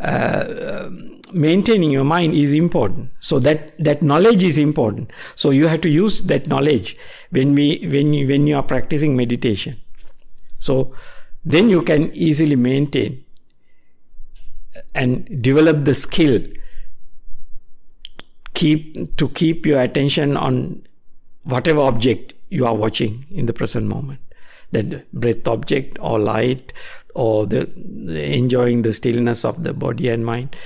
uh, 0.00 0.88
maintaining 1.32 1.90
your 1.90 2.04
mind 2.04 2.34
is 2.34 2.52
important. 2.52 3.10
So 3.20 3.38
that 3.40 3.72
that 3.78 4.02
knowledge 4.02 4.42
is 4.42 4.58
important. 4.58 5.10
So 5.36 5.50
you 5.50 5.66
have 5.66 5.80
to 5.82 5.88
use 5.88 6.22
that 6.22 6.46
knowledge 6.46 6.96
when 7.30 7.54
we 7.54 7.86
when 7.86 8.14
you 8.14 8.26
when 8.26 8.46
you 8.46 8.56
are 8.56 8.62
practicing 8.62 9.16
meditation. 9.16 9.80
So 10.58 10.94
then 11.44 11.70
you 11.70 11.82
can 11.82 12.12
easily 12.12 12.56
maintain 12.56 13.24
and 14.94 15.42
develop 15.42 15.84
the 15.84 15.94
skill 15.94 16.40
keep 18.54 19.16
to 19.16 19.28
keep 19.28 19.66
your 19.66 19.80
attention 19.80 20.36
on 20.36 20.82
whatever 21.44 21.80
object 21.80 22.34
you 22.50 22.66
are 22.66 22.74
watching 22.74 23.24
in 23.30 23.46
the 23.46 23.52
present 23.52 23.86
moment. 23.86 24.20
That 24.72 25.10
breath 25.12 25.48
object 25.48 25.98
or 26.00 26.18
light 26.18 26.72
or 27.14 27.46
the, 27.46 27.68
enjoying 28.32 28.82
the 28.82 28.92
stillness 28.92 29.44
of 29.44 29.62
the 29.62 29.72
body 29.72 30.08
and 30.08 30.24
mind. 30.24 30.56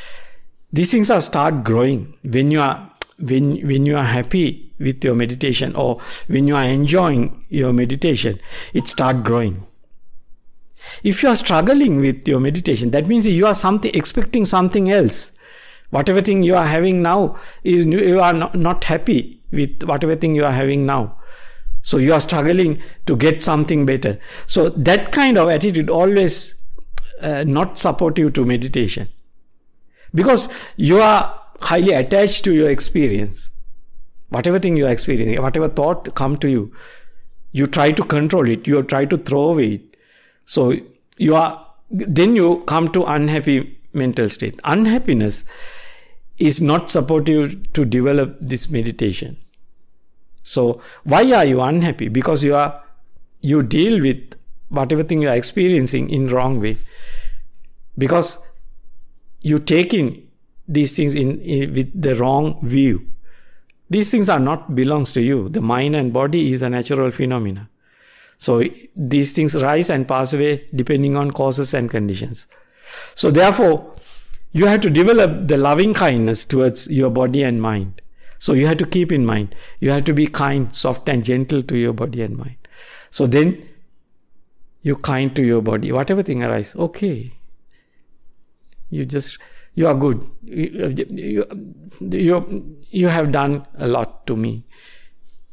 These 0.72 0.90
things 0.90 1.10
are 1.10 1.20
start 1.20 1.64
growing 1.64 2.14
when 2.24 2.50
you 2.50 2.60
are 2.60 2.90
when 3.20 3.66
when 3.66 3.86
you 3.86 3.96
are 3.96 4.04
happy 4.04 4.72
with 4.80 5.04
your 5.04 5.14
meditation 5.14 5.74
or 5.76 6.00
when 6.26 6.48
you 6.48 6.56
are 6.56 6.64
enjoying 6.64 7.44
your 7.48 7.72
meditation 7.72 8.40
it 8.72 8.88
start 8.88 9.22
growing. 9.22 9.64
If 11.02 11.22
you 11.22 11.28
are 11.28 11.36
struggling 11.36 12.00
with 12.00 12.26
your 12.26 12.40
meditation 12.40 12.90
that 12.90 13.06
means 13.06 13.26
you 13.26 13.46
are 13.46 13.54
something 13.54 13.94
expecting 13.94 14.44
something 14.44 14.90
else. 14.90 15.30
Whatever 15.90 16.20
thing 16.20 16.42
you 16.42 16.56
are 16.56 16.66
having 16.66 17.02
now 17.02 17.38
is 17.62 17.86
you 17.86 18.18
are 18.18 18.32
not, 18.32 18.56
not 18.56 18.82
happy 18.82 19.40
with 19.52 19.84
whatever 19.84 20.16
thing 20.16 20.34
you 20.34 20.44
are 20.44 20.52
having 20.52 20.84
now 20.84 21.16
so 21.84 21.98
you 21.98 22.14
are 22.14 22.20
struggling 22.20 22.82
to 23.06 23.14
get 23.14 23.42
something 23.42 23.84
better. 23.84 24.18
So 24.46 24.70
that 24.70 25.12
kind 25.12 25.36
of 25.36 25.50
attitude 25.50 25.90
always 25.90 26.54
uh, 27.20 27.44
not 27.46 27.76
supportive 27.76 28.32
to 28.32 28.44
meditation 28.44 29.08
because 30.14 30.48
you 30.76 31.00
are 31.00 31.40
highly 31.60 31.92
attached 31.92 32.42
to 32.44 32.54
your 32.54 32.70
experience. 32.70 33.50
Whatever 34.30 34.58
thing 34.58 34.78
you 34.78 34.86
are 34.86 34.90
experiencing, 34.90 35.40
whatever 35.42 35.68
thought 35.68 36.14
come 36.14 36.36
to 36.38 36.48
you, 36.48 36.72
you 37.52 37.66
try 37.66 37.92
to 37.92 38.02
control 38.02 38.48
it. 38.48 38.66
You 38.66 38.82
try 38.82 39.04
to 39.04 39.18
throw 39.18 39.50
away 39.50 39.74
it. 39.74 39.96
So 40.46 40.74
you 41.18 41.36
are 41.36 41.66
then 41.90 42.34
you 42.34 42.64
come 42.66 42.90
to 42.92 43.04
unhappy 43.04 43.78
mental 43.92 44.30
state. 44.30 44.58
Unhappiness 44.64 45.44
is 46.38 46.62
not 46.62 46.88
supportive 46.88 47.72
to 47.74 47.84
develop 47.84 48.38
this 48.40 48.70
meditation. 48.70 49.36
So 50.44 50.80
why 51.02 51.32
are 51.32 51.44
you 51.44 51.60
unhappy? 51.60 52.08
Because 52.08 52.44
you 52.44 52.54
are 52.54 52.80
you 53.40 53.62
deal 53.62 54.00
with 54.00 54.36
whatever 54.68 55.02
thing 55.02 55.22
you 55.22 55.28
are 55.28 55.34
experiencing 55.34 56.10
in 56.10 56.28
wrong 56.28 56.60
way. 56.60 56.76
Because 57.98 58.38
you 59.40 59.58
take 59.58 59.92
in 59.92 60.26
these 60.68 60.94
things 60.96 61.14
in, 61.14 61.40
in 61.40 61.74
with 61.74 62.00
the 62.00 62.14
wrong 62.16 62.58
view. 62.66 63.06
These 63.90 64.10
things 64.10 64.28
are 64.28 64.40
not 64.40 64.74
belongs 64.74 65.12
to 65.12 65.22
you. 65.22 65.48
The 65.48 65.60
mind 65.60 65.96
and 65.96 66.12
body 66.12 66.52
is 66.52 66.62
a 66.62 66.70
natural 66.70 67.10
phenomena. 67.10 67.68
So 68.38 68.64
these 68.96 69.32
things 69.32 69.54
rise 69.54 69.90
and 69.90 70.06
pass 70.06 70.32
away 70.32 70.66
depending 70.74 71.16
on 71.16 71.30
causes 71.30 71.74
and 71.74 71.90
conditions. 71.90 72.46
So 73.14 73.30
therefore, 73.30 73.94
you 74.52 74.66
have 74.66 74.80
to 74.82 74.90
develop 74.90 75.48
the 75.48 75.56
loving 75.56 75.94
kindness 75.94 76.44
towards 76.44 76.86
your 76.88 77.10
body 77.10 77.42
and 77.42 77.60
mind. 77.60 78.00
So 78.44 78.52
you 78.52 78.66
have 78.66 78.76
to 78.76 78.84
keep 78.84 79.10
in 79.10 79.24
mind, 79.24 79.54
you 79.80 79.90
have 79.90 80.04
to 80.04 80.12
be 80.12 80.26
kind, 80.26 80.70
soft, 80.70 81.08
and 81.08 81.24
gentle 81.24 81.62
to 81.62 81.78
your 81.78 81.94
body 81.94 82.20
and 82.20 82.36
mind. 82.36 82.68
So 83.08 83.26
then 83.26 83.66
you're 84.82 84.98
kind 85.06 85.34
to 85.36 85.42
your 85.42 85.62
body. 85.62 85.92
Whatever 85.92 86.22
thing 86.22 86.44
arises, 86.44 86.76
okay. 86.76 87.30
You 88.90 89.06
just, 89.06 89.38
you 89.74 89.86
are 89.86 89.94
good. 89.94 90.24
Uh, 90.24 90.88
you, 90.88 91.06
you, 91.20 91.46
you, 92.00 92.76
you 92.90 93.08
have 93.08 93.32
done 93.32 93.66
a 93.78 93.88
lot 93.88 94.26
to 94.26 94.36
me. 94.36 94.66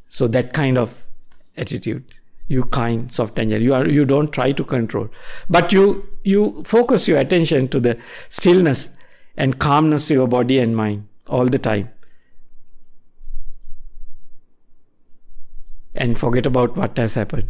So 0.09 0.27
that 0.27 0.51
kind 0.51 0.77
of 0.77 1.05
attitude 1.55 2.13
you 2.47 2.63
kind 2.65 3.11
soft 3.13 3.39
and 3.39 3.51
gentle 3.51 3.65
you 3.65 3.73
are 3.73 3.87
you 3.87 4.03
don't 4.03 4.31
try 4.33 4.51
to 4.51 4.63
control 4.63 5.07
but 5.49 5.71
you 5.71 6.07
you 6.23 6.63
focus 6.65 7.07
your 7.07 7.17
attention 7.19 7.67
to 7.67 7.79
the 7.79 7.97
stillness 8.29 8.89
and 9.37 9.59
calmness 9.59 10.09
of 10.09 10.15
your 10.15 10.27
body 10.27 10.59
and 10.59 10.75
mind 10.75 11.07
all 11.27 11.45
the 11.45 11.59
time 11.59 11.89
and 15.95 16.17
forget 16.17 16.45
about 16.45 16.75
what 16.77 16.97
has 16.97 17.15
happened 17.15 17.49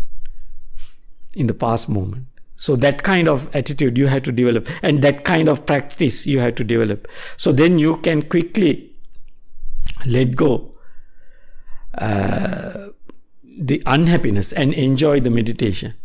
in 1.35 1.47
the 1.47 1.53
past 1.53 1.87
moment. 1.87 2.25
So 2.55 2.75
that 2.75 3.01
kind 3.01 3.27
of 3.27 3.53
attitude 3.55 3.97
you 3.97 4.07
have 4.07 4.23
to 4.23 4.31
develop, 4.31 4.67
and 4.83 5.01
that 5.01 5.23
kind 5.23 5.49
of 5.49 5.65
practice 5.65 6.27
you 6.27 6.39
have 6.39 6.55
to 6.55 6.63
develop. 6.63 7.07
So 7.37 7.51
then 7.51 7.79
you 7.79 7.97
can 7.97 8.21
quickly 8.21 8.91
let 10.05 10.35
go 10.35 10.73
uh, 11.97 12.89
the 13.59 13.81
unhappiness 13.85 14.53
and 14.53 14.73
enjoy 14.73 15.19
the 15.19 15.29
meditation, 15.29 15.95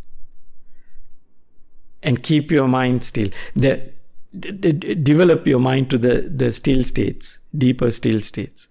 and 2.03 2.23
keep 2.23 2.51
your 2.51 2.69
mind 2.69 3.05
still. 3.05 3.29
The, 3.55 3.93
the, 4.33 4.53
the, 4.53 4.95
develop 4.95 5.47
your 5.47 5.61
mind 5.61 5.91
to 5.91 5.99
the 5.99 6.23
the 6.23 6.53
still 6.53 6.85
states, 6.85 7.39
deeper 7.57 7.91
still 7.91 8.21
states. 8.21 8.69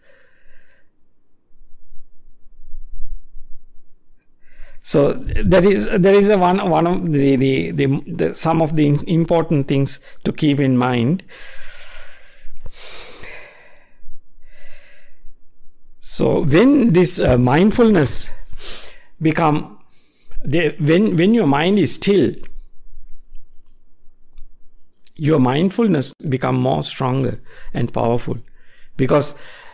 So 4.85 5.13
that 5.13 5.65
is 5.65 5.87
there 5.97 6.13
is 6.13 6.29
a 6.29 6.37
one 6.37 6.69
one 6.69 6.85
of 6.85 7.11
the, 7.11 7.35
the, 7.35 7.71
the, 7.71 7.85
the 8.05 8.35
some 8.35 8.61
of 8.61 8.75
the 8.75 8.99
important 9.07 9.67
things 9.67 9.99
to 10.23 10.31
keep 10.31 10.59
in 10.59 10.77
mind. 10.77 11.23
So 15.99 16.43
when 16.43 16.93
this 16.93 17.19
uh, 17.19 17.35
mindfulness 17.39 18.29
become 19.19 19.79
the, 20.43 20.75
when 20.79 21.15
when 21.15 21.33
your 21.33 21.47
mind 21.47 21.79
is 21.79 21.95
still 21.95 22.35
your 25.15 25.39
mindfulness 25.39 26.13
become 26.29 26.57
more 26.61 26.83
stronger 26.83 27.41
and 27.73 27.91
powerful 27.91 28.37
because 28.97 29.33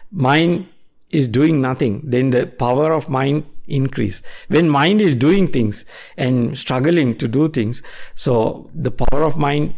mind 0.09 0.69
is 1.09 1.27
doing 1.27 1.59
nothing 1.59 1.99
then 2.05 2.29
the 2.29 2.45
power 2.47 2.93
of 2.93 3.09
mind 3.09 3.43
increase. 3.71 4.21
When 4.47 4.69
mind 4.69 5.01
is 5.01 5.15
doing 5.15 5.47
things 5.47 5.85
and 6.17 6.57
struggling 6.57 7.17
to 7.17 7.27
do 7.27 7.47
things, 7.47 7.81
so 8.15 8.69
the 8.73 8.91
power 8.91 9.23
of 9.23 9.37
mind 9.37 9.75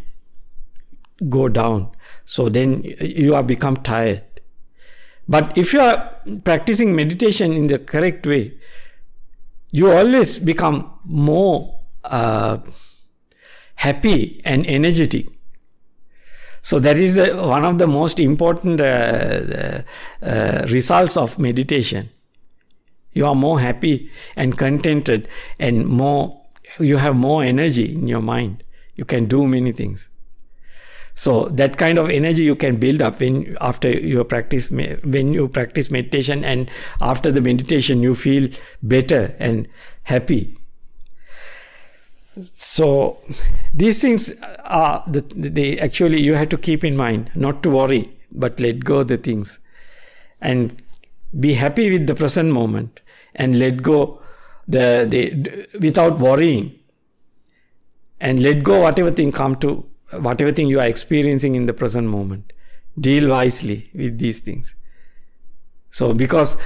go 1.28 1.48
down. 1.48 1.90
So 2.24 2.48
then 2.48 2.82
you 3.00 3.34
are 3.34 3.42
become 3.42 3.76
tired. 3.78 4.22
But 5.28 5.56
if 5.56 5.72
you 5.72 5.80
are 5.80 6.10
practicing 6.44 6.94
meditation 6.94 7.52
in 7.52 7.66
the 7.66 7.78
correct 7.78 8.26
way, 8.26 8.54
you 9.70 9.90
always 9.90 10.38
become 10.38 10.98
more 11.04 11.80
uh, 12.04 12.58
happy 13.76 14.40
and 14.44 14.66
energetic. 14.66 15.26
So 16.62 16.78
that 16.78 16.96
is 16.96 17.14
the, 17.14 17.36
one 17.36 17.64
of 17.64 17.78
the 17.78 17.86
most 17.86 18.18
important 18.18 18.80
uh, 18.80 19.82
uh, 20.22 20.66
results 20.70 21.16
of 21.16 21.38
meditation 21.38 22.10
you 23.14 23.26
are 23.26 23.34
more 23.34 23.58
happy 23.58 24.10
and 24.36 24.58
contented 24.58 25.28
and 25.58 25.86
more 25.86 26.40
you 26.78 26.96
have 26.96 27.14
more 27.14 27.42
energy 27.42 27.94
in 27.94 28.08
your 28.08 28.20
mind. 28.20 28.64
You 28.96 29.04
can 29.04 29.26
do 29.26 29.46
many 29.46 29.72
things. 29.72 30.08
So 31.14 31.44
that 31.50 31.78
kind 31.78 31.98
of 31.98 32.10
energy 32.10 32.42
you 32.42 32.56
can 32.56 32.76
build 32.76 33.00
up 33.00 33.20
when 33.20 33.56
after 33.60 33.90
your 33.90 34.24
practice 34.24 34.70
when 34.70 35.32
you 35.32 35.46
practice 35.48 35.90
meditation 35.90 36.44
and 36.44 36.68
after 37.00 37.30
the 37.30 37.40
meditation 37.40 38.02
you 38.02 38.16
feel 38.16 38.48
better 38.82 39.34
and 39.38 39.68
happy. 40.02 40.56
So 42.42 43.18
these 43.72 44.02
things 44.02 44.34
are 44.64 45.04
the, 45.06 45.20
they 45.36 45.78
actually 45.78 46.20
you 46.20 46.34
have 46.34 46.48
to 46.48 46.58
keep 46.58 46.82
in 46.82 46.96
mind 46.96 47.30
not 47.36 47.62
to 47.62 47.70
worry 47.70 48.12
but 48.32 48.58
let 48.58 48.84
go 48.84 49.04
the 49.04 49.16
things. 49.16 49.60
And 50.40 50.82
be 51.38 51.54
happy 51.54 51.90
with 51.90 52.08
the 52.08 52.14
present 52.16 52.52
moment 52.52 53.00
and 53.34 53.58
let 53.58 53.82
go 53.82 54.20
the, 54.66 55.06
the 55.08 55.78
without 55.78 56.18
worrying 56.18 56.78
and 58.20 58.42
let 58.42 58.62
go 58.62 58.80
whatever 58.80 59.10
thing 59.10 59.32
come 59.32 59.56
to 59.56 59.86
whatever 60.12 60.52
thing 60.52 60.68
you 60.68 60.80
are 60.80 60.86
experiencing 60.86 61.54
in 61.54 61.66
the 61.66 61.74
present 61.74 62.08
moment. 62.08 62.52
Deal 62.98 63.28
wisely 63.28 63.90
with 63.94 64.18
these 64.18 64.40
things. 64.40 64.74
So, 65.90 66.14
because 66.14 66.56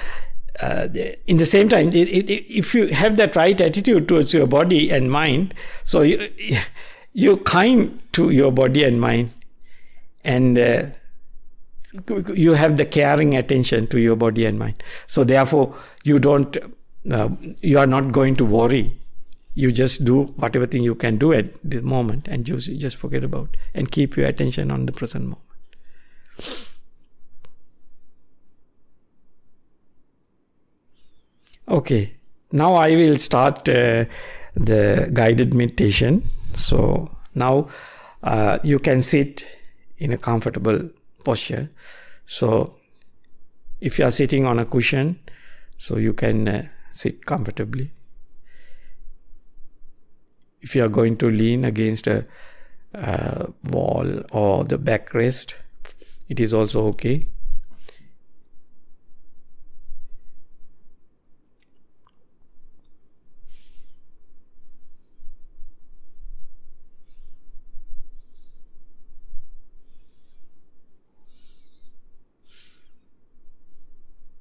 uh, 0.61 0.89
in 1.27 1.37
the 1.39 1.47
same 1.47 1.69
time, 1.69 1.91
if 1.93 2.75
you 2.75 2.89
have 2.89 3.17
that 3.17 3.37
right 3.37 3.61
attitude 3.61 4.09
towards 4.09 4.35
your 4.35 4.47
body 4.47 4.91
and 4.91 5.11
mind, 5.11 5.55
so 5.85 6.03
you, 6.03 6.29
you're 7.13 7.37
kind 7.39 8.01
to 8.13 8.31
your 8.31 8.53
body 8.53 8.85
and 8.85 9.01
mind, 9.01 9.31
and 10.25 10.59
uh, 10.59 10.87
you 12.35 12.53
have 12.53 12.77
the 12.77 12.85
caring 12.85 13.37
attention 13.37 13.87
to 13.89 13.99
your 13.99 14.17
body 14.17 14.45
and 14.45 14.59
mind. 14.59 14.83
So 15.07 15.25
therefore, 15.25 15.75
you 16.05 16.19
don't, 16.19 16.57
uh, 17.11 17.31
you 17.63 17.79
are 17.79 17.87
not 17.87 18.13
going 18.13 18.37
to 18.37 18.45
worry. 18.45 18.99
You 19.55 19.73
just 19.73 20.05
do 20.05 20.25
whatever 20.37 20.67
thing 20.67 20.85
you 20.85 20.95
can 20.95 21.19
do 21.19 21.33
at 21.33 21.49
the 21.65 21.83
moment, 21.83 22.29
and 22.29 22.49
you 22.49 22.59
just 22.59 22.97
forget 22.97 23.25
about 23.25 23.57
and 23.75 23.91
keep 23.91 24.17
your 24.17 24.27
attention 24.27 24.71
on 24.71 24.87
the 24.87 24.93
present 24.93 25.25
moment. 25.25 25.45
Okay, 31.67 32.15
now 32.53 32.75
I 32.75 32.91
will 32.91 33.19
start 33.19 33.69
uh, 33.69 34.05
the 34.55 35.11
guided 35.13 35.55
meditation. 35.55 36.23
So 36.55 37.11
now 37.35 37.69
uh, 38.23 38.59
you 38.63 38.79
can 38.79 39.03
sit 39.03 39.45
in 39.99 40.13
a 40.13 40.19
comfortable 40.19 40.89
posture. 41.29 41.69
So 42.27 42.49
if 43.81 43.99
you 43.99 44.05
are 44.07 44.11
sitting 44.11 44.47
on 44.47 44.59
a 44.59 44.65
cushion, 44.65 45.19
so 45.77 45.97
you 45.97 46.13
can 46.13 46.49
uh, 46.49 46.67
sit 46.91 47.25
comfortably. 47.27 47.91
If 50.61 50.75
you 50.75 50.85
are 50.85 50.95
going 51.01 51.17
to 51.19 51.31
lean 51.31 51.65
against 51.65 52.09
a 52.09 52.27
wall 53.73 54.23
or 54.33 54.65
the 54.65 54.79
backrest, 54.79 55.55
it 56.29 56.41
is 56.41 56.53
also 56.53 56.87
okay. 56.89 57.27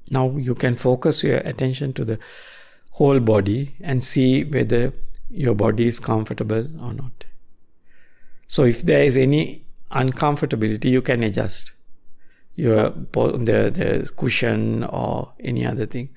Now 0.09 0.29
you 0.29 0.55
can 0.55 0.75
focus 0.75 1.23
your 1.23 1.37
attention 1.37 1.93
to 1.93 2.05
the 2.05 2.19
whole 2.91 3.19
body 3.19 3.75
and 3.81 4.03
see 4.03 4.43
whether 4.43 4.93
your 5.29 5.53
body 5.53 5.87
is 5.87 5.99
comfortable 5.99 6.67
or 6.81 6.93
not. 6.93 7.25
So 8.47 8.63
if 8.63 8.81
there 8.81 9.03
is 9.03 9.17
any 9.17 9.65
uncomfortability, 9.91 10.85
you 10.85 11.01
can 11.01 11.23
adjust 11.23 11.73
your 12.55 12.89
the, 12.89 13.71
the 13.73 14.11
cushion 14.15 14.83
or 14.85 15.33
any 15.39 15.65
other 15.65 15.85
thing, 15.85 16.09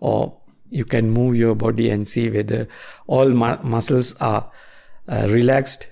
or 0.00 0.36
you 0.70 0.84
can 0.84 1.10
move 1.10 1.36
your 1.36 1.54
body 1.54 1.90
and 1.90 2.08
see 2.08 2.30
whether 2.30 2.66
all 3.06 3.28
mu- 3.28 3.62
muscles 3.62 4.14
are 4.16 4.50
uh, 5.08 5.26
relaxed 5.28 5.86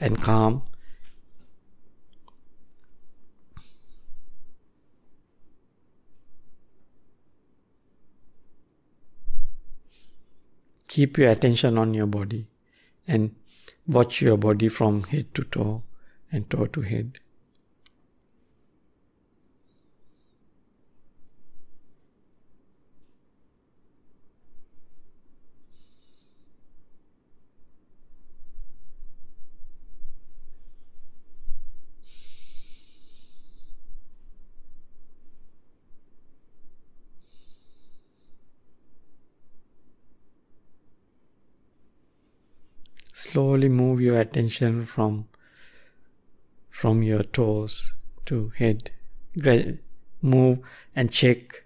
and 0.00 0.20
calm 0.20 0.62
keep 10.90 11.18
your 11.18 11.30
attention 11.30 11.78
on 11.78 11.94
your 11.94 12.06
body 12.06 12.46
and 13.06 13.34
watch 13.86 14.20
your 14.20 14.36
body 14.36 14.68
from 14.68 15.02
head 15.04 15.32
to 15.34 15.44
toe 15.44 15.82
and 16.32 16.50
toe 16.50 16.66
to 16.66 16.80
head. 16.80 17.20
Slowly 43.30 43.68
move 43.68 44.00
your 44.00 44.18
attention 44.20 44.84
from 44.84 45.26
from 46.68 47.02
your 47.02 47.22
toes 47.22 47.92
to 48.26 48.52
head. 48.58 48.90
Move 50.22 50.58
and 50.94 51.10
check 51.10 51.64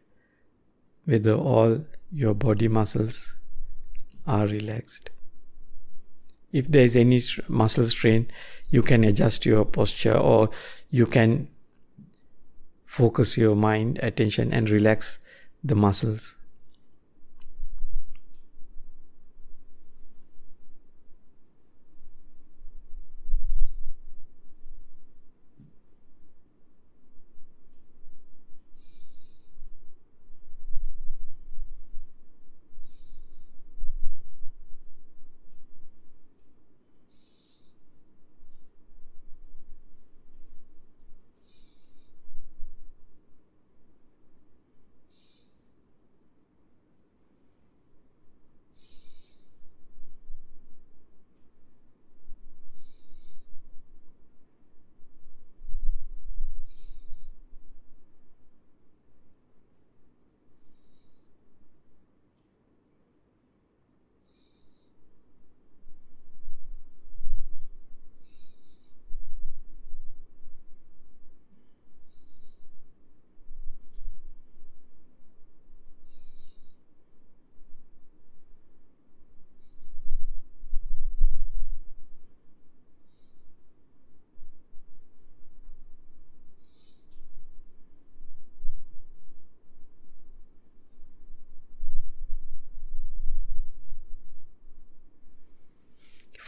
whether 1.05 1.33
all 1.33 1.85
your 2.13 2.35
body 2.35 2.69
muscles 2.69 3.35
are 4.27 4.47
relaxed. 4.47 5.11
If 6.53 6.69
there 6.69 6.85
is 6.85 6.97
any 6.97 7.21
muscle 7.49 7.87
strain 7.87 8.31
you 8.71 8.83
can 8.83 9.03
adjust 9.05 9.47
your 9.47 9.65
posture 9.65 10.17
or 10.17 10.51
you 10.91 11.07
can 11.07 11.49
focus 12.87 13.37
your 13.37 13.57
mind 13.57 13.99
attention 14.03 14.53
and 14.53 14.71
relax 14.71 15.19
the 15.65 15.75
muscles 15.75 16.37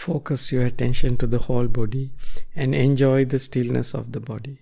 Focus 0.06 0.52
your 0.52 0.64
attention 0.64 1.16
to 1.16 1.26
the 1.26 1.38
whole 1.38 1.66
body 1.66 2.12
and 2.54 2.76
enjoy 2.76 3.24
the 3.24 3.40
stillness 3.40 3.92
of 3.92 4.12
the 4.12 4.20
body. 4.20 4.60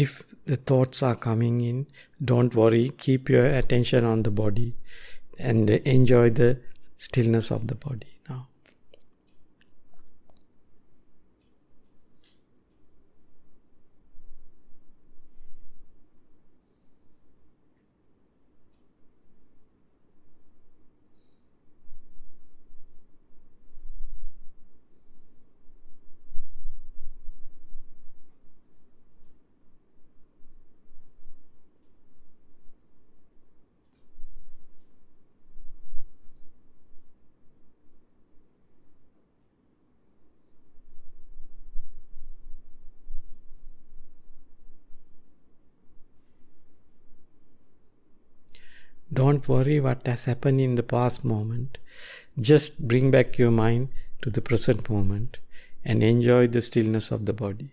If 0.00 0.22
the 0.46 0.56
thoughts 0.56 1.02
are 1.02 1.16
coming 1.16 1.60
in, 1.60 1.86
don't 2.24 2.54
worry, 2.54 2.90
keep 2.90 3.28
your 3.28 3.46
attention 3.46 4.04
on 4.04 4.22
the 4.22 4.30
body 4.30 4.76
and 5.38 5.68
enjoy 5.70 6.30
the 6.30 6.60
stillness 6.96 7.50
of 7.50 7.66
the 7.66 7.74
body 7.74 8.12
now. 8.28 8.46
Don't 49.10 49.37
worry 49.48 49.80
what 49.80 50.06
has 50.06 50.26
happened 50.26 50.60
in 50.60 50.74
the 50.74 50.82
past 50.82 51.24
moment. 51.24 51.78
Just 52.38 52.86
bring 52.86 53.10
back 53.10 53.38
your 53.38 53.50
mind 53.50 53.88
to 54.22 54.30
the 54.30 54.40
present 54.40 54.88
moment 54.88 55.38
and 55.84 56.02
enjoy 56.02 56.46
the 56.46 56.62
stillness 56.62 57.10
of 57.10 57.26
the 57.26 57.32
body. 57.32 57.70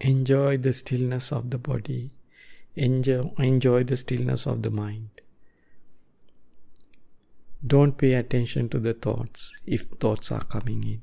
Enjoy 0.00 0.56
the 0.56 0.72
stillness 0.72 1.32
of 1.32 1.50
the 1.50 1.58
body 1.58 2.10
enjoy, 2.76 3.32
enjoy 3.38 3.82
the 3.84 3.96
stillness 3.96 4.46
of 4.46 4.62
the 4.62 4.70
mind. 4.70 5.08
Don't 7.66 7.96
pay 7.96 8.14
attention 8.14 8.68
to 8.68 8.78
the 8.78 8.94
thoughts 8.94 9.52
if 9.66 9.82
thoughts 9.82 10.30
are 10.30 10.44
coming 10.44 10.84
in 10.84 11.02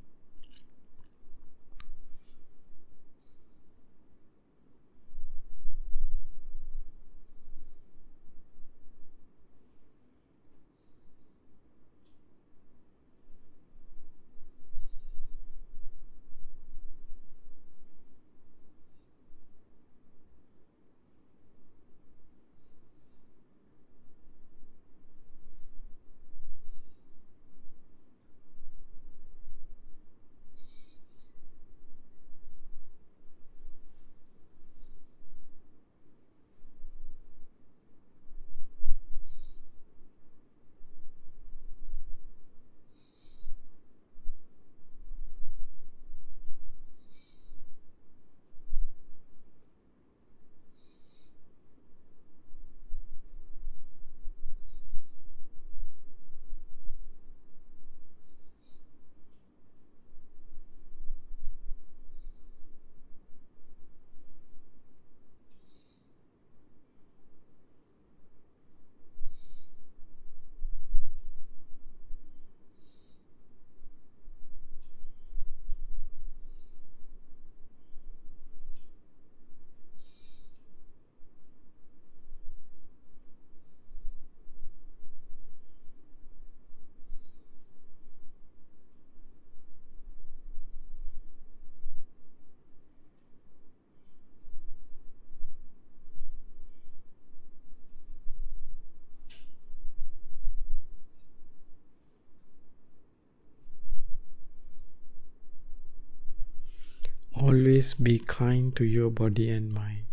always 107.44 107.92
be 107.92 108.18
kind 108.18 108.74
to 108.74 108.84
your 108.86 109.10
body 109.10 109.50
and 109.50 109.70
mind 109.70 110.06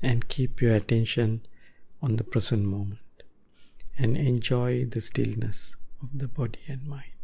and 0.00 0.28
keep 0.28 0.62
your 0.62 0.76
attention 0.76 1.44
on 2.00 2.14
the 2.14 2.22
present 2.22 2.64
moment 2.64 3.24
and 3.98 4.16
enjoy 4.16 4.84
the 4.84 5.00
stillness 5.00 5.74
of 6.00 6.08
the 6.16 6.28
body 6.28 6.60
and 6.68 6.86
mind. 6.86 7.14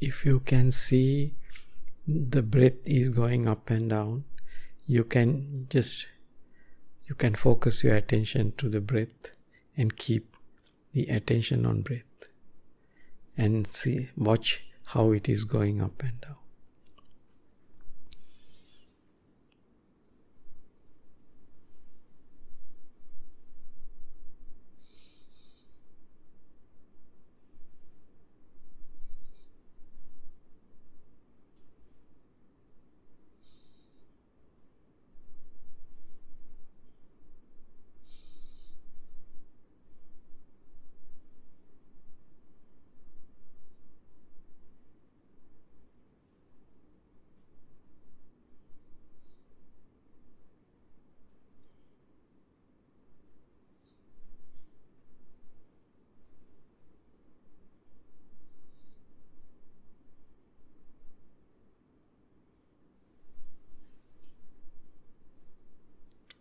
if 0.00 0.17
you 0.28 0.40
can 0.40 0.70
see 0.70 1.34
the 2.06 2.42
breath 2.42 2.80
is 3.00 3.08
going 3.08 3.48
up 3.52 3.70
and 3.70 3.90
down 3.90 4.24
you 4.96 5.04
can 5.14 5.66
just 5.74 6.06
you 7.06 7.14
can 7.22 7.34
focus 7.34 7.82
your 7.84 7.96
attention 7.96 8.52
to 8.62 8.68
the 8.74 8.80
breath 8.92 9.32
and 9.76 9.96
keep 9.96 10.36
the 10.92 11.06
attention 11.18 11.64
on 11.70 11.80
breath 11.88 12.28
and 13.36 13.66
see 13.80 13.96
watch 14.16 14.50
how 14.92 15.12
it 15.12 15.28
is 15.28 15.44
going 15.44 15.80
up 15.88 16.02
and 16.02 16.20
down 16.20 16.47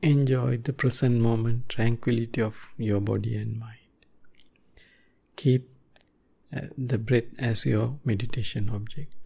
Enjoy 0.07 0.55
the 0.55 0.71
present 0.71 1.19
moment, 1.19 1.67
tranquility 1.67 2.41
of 2.41 2.73
your 2.77 3.01
body 3.01 3.35
and 3.35 3.59
mind. 3.59 4.05
Keep 5.35 5.69
uh, 6.55 6.61
the 6.77 6.97
breath 6.97 7.25
as 7.37 7.65
your 7.65 7.99
meditation 8.05 8.69
object. 8.69 9.16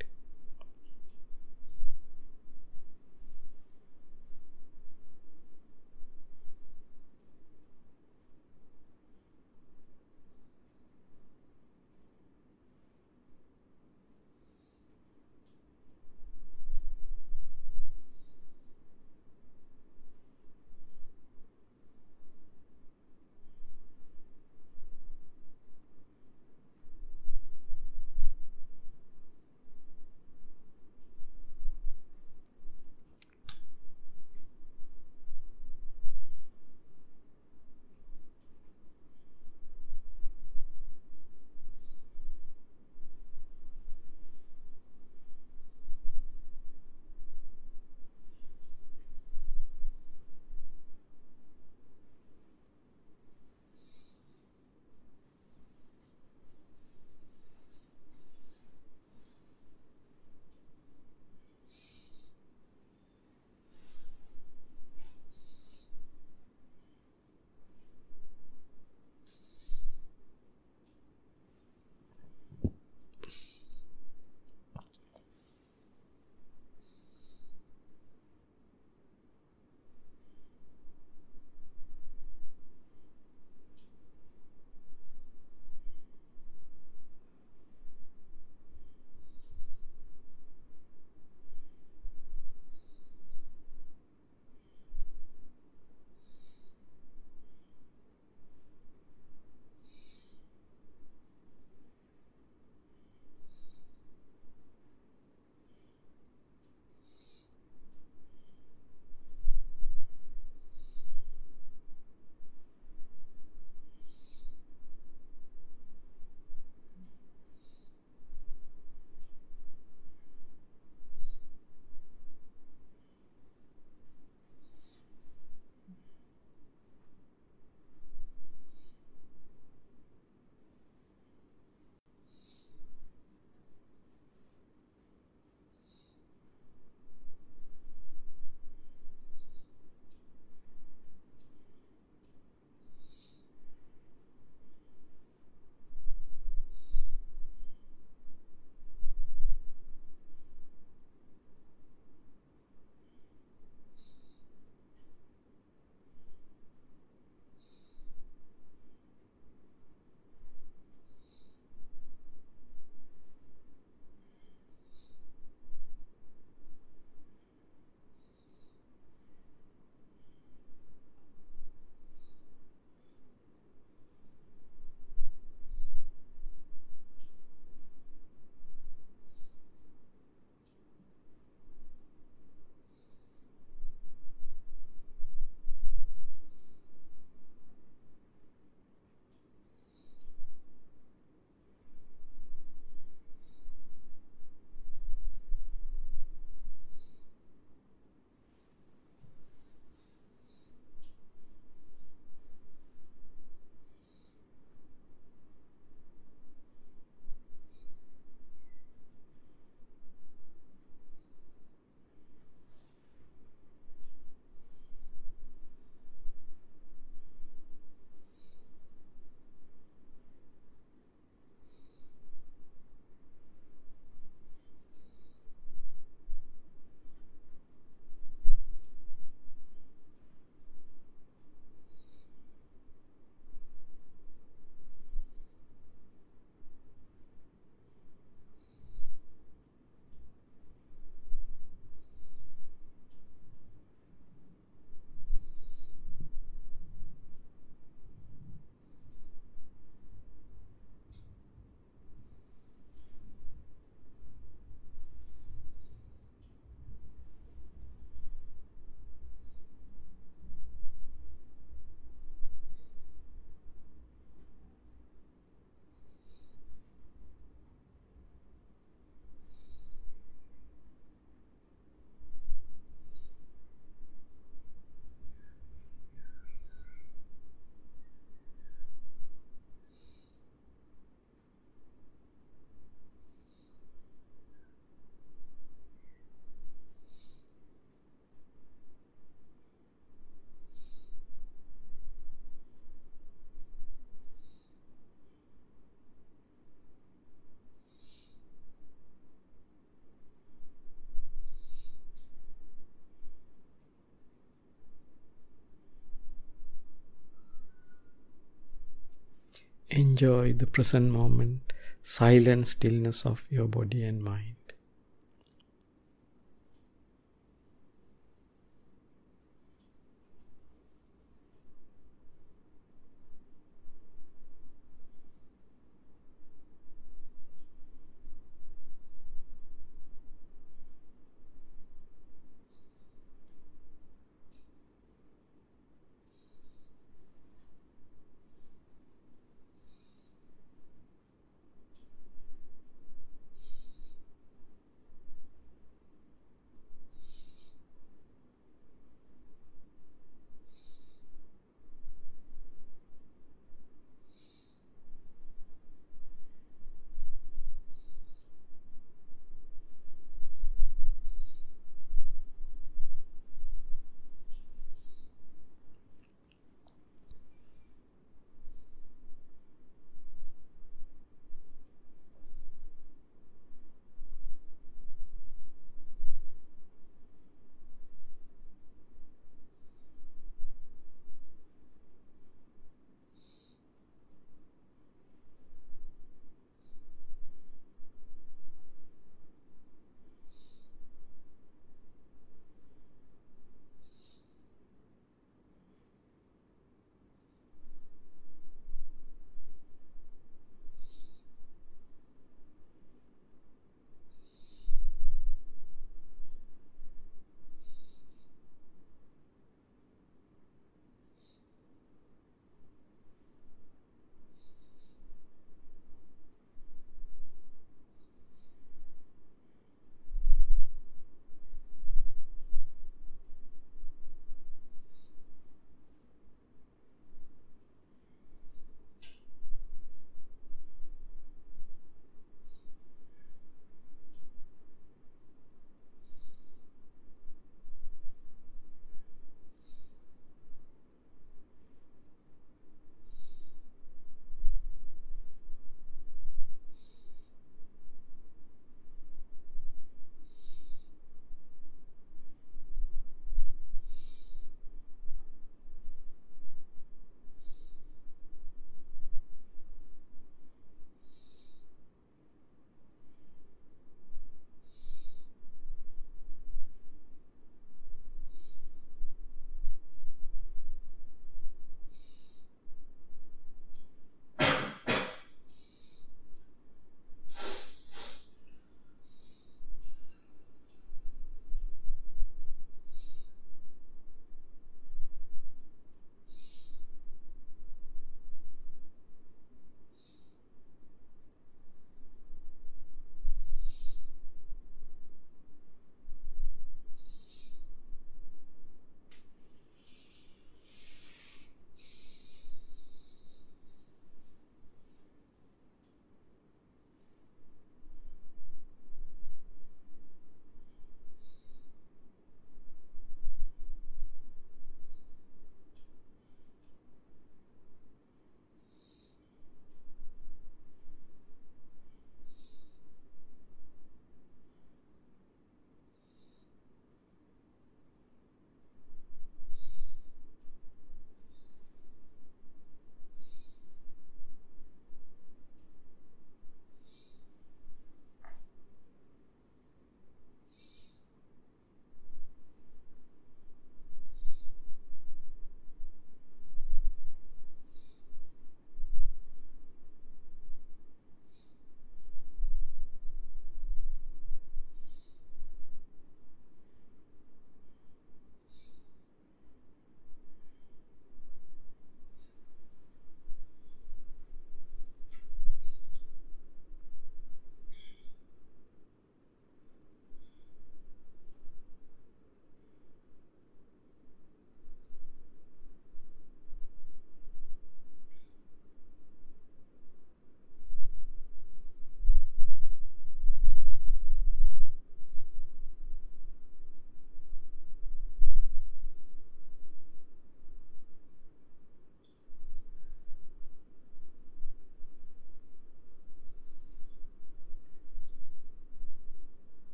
Enjoy 309.92 310.54
the 310.54 310.68
present 310.68 311.12
moment, 311.12 311.74
silent 312.04 312.68
stillness 312.68 313.26
of 313.26 313.46
your 313.50 313.68
body 313.68 314.04
and 314.04 314.24
mind. 314.24 314.56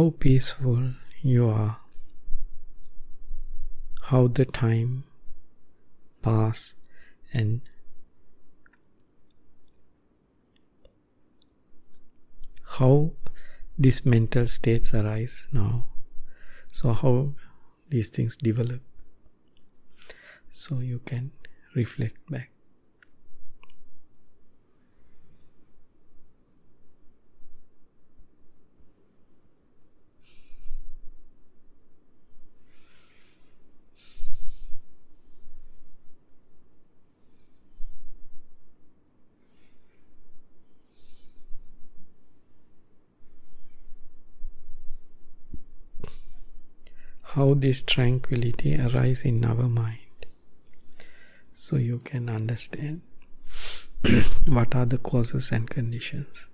How 0.00 0.08
peaceful 0.18 0.92
you 1.20 1.46
are, 1.46 1.78
how 4.04 4.28
the 4.28 4.46
time 4.46 5.04
pass 6.22 6.74
and 7.34 7.60
how 12.78 13.10
these 13.78 14.06
mental 14.06 14.46
states 14.46 14.94
arise 14.94 15.46
now. 15.52 15.84
So, 16.72 16.94
how 16.94 17.32
these 17.90 18.08
things 18.08 18.38
develop. 18.38 18.80
So, 20.48 20.78
you 20.78 21.00
can 21.04 21.30
reflect 21.74 22.16
back. 22.30 22.50
How 47.50 47.54
this 47.54 47.82
tranquility 47.82 48.76
arise 48.76 49.22
in 49.22 49.44
our 49.44 49.68
mind 49.68 50.26
so 51.52 51.74
you 51.76 51.98
can 51.98 52.28
understand 52.28 53.00
what 54.46 54.74
are 54.76 54.86
the 54.86 54.98
causes 54.98 55.50
and 55.50 55.68
conditions. 55.68 56.46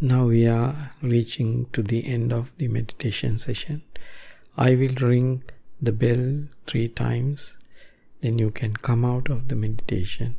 Now 0.00 0.26
we 0.26 0.46
are 0.46 0.92
reaching 1.02 1.66
to 1.72 1.82
the 1.82 2.06
end 2.06 2.32
of 2.32 2.56
the 2.56 2.68
meditation 2.68 3.38
session. 3.38 3.82
I 4.56 4.74
will 4.74 4.94
ring 4.94 5.42
the 5.80 5.92
bell 5.92 6.44
three 6.66 6.88
times 6.88 7.54
then 8.22 8.38
you 8.38 8.50
can 8.50 8.74
come 8.76 9.04
out 9.04 9.28
of 9.28 9.48
the 9.48 9.54
meditation 9.54 10.36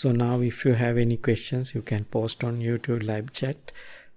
so 0.00 0.12
now 0.12 0.40
if 0.40 0.64
you 0.64 0.72
have 0.72 0.96
any 0.96 1.18
questions 1.18 1.74
you 1.74 1.82
can 1.82 2.04
post 2.04 2.42
on 2.42 2.58
youtube 2.58 3.02
live 3.06 3.34
chat. 3.34 3.70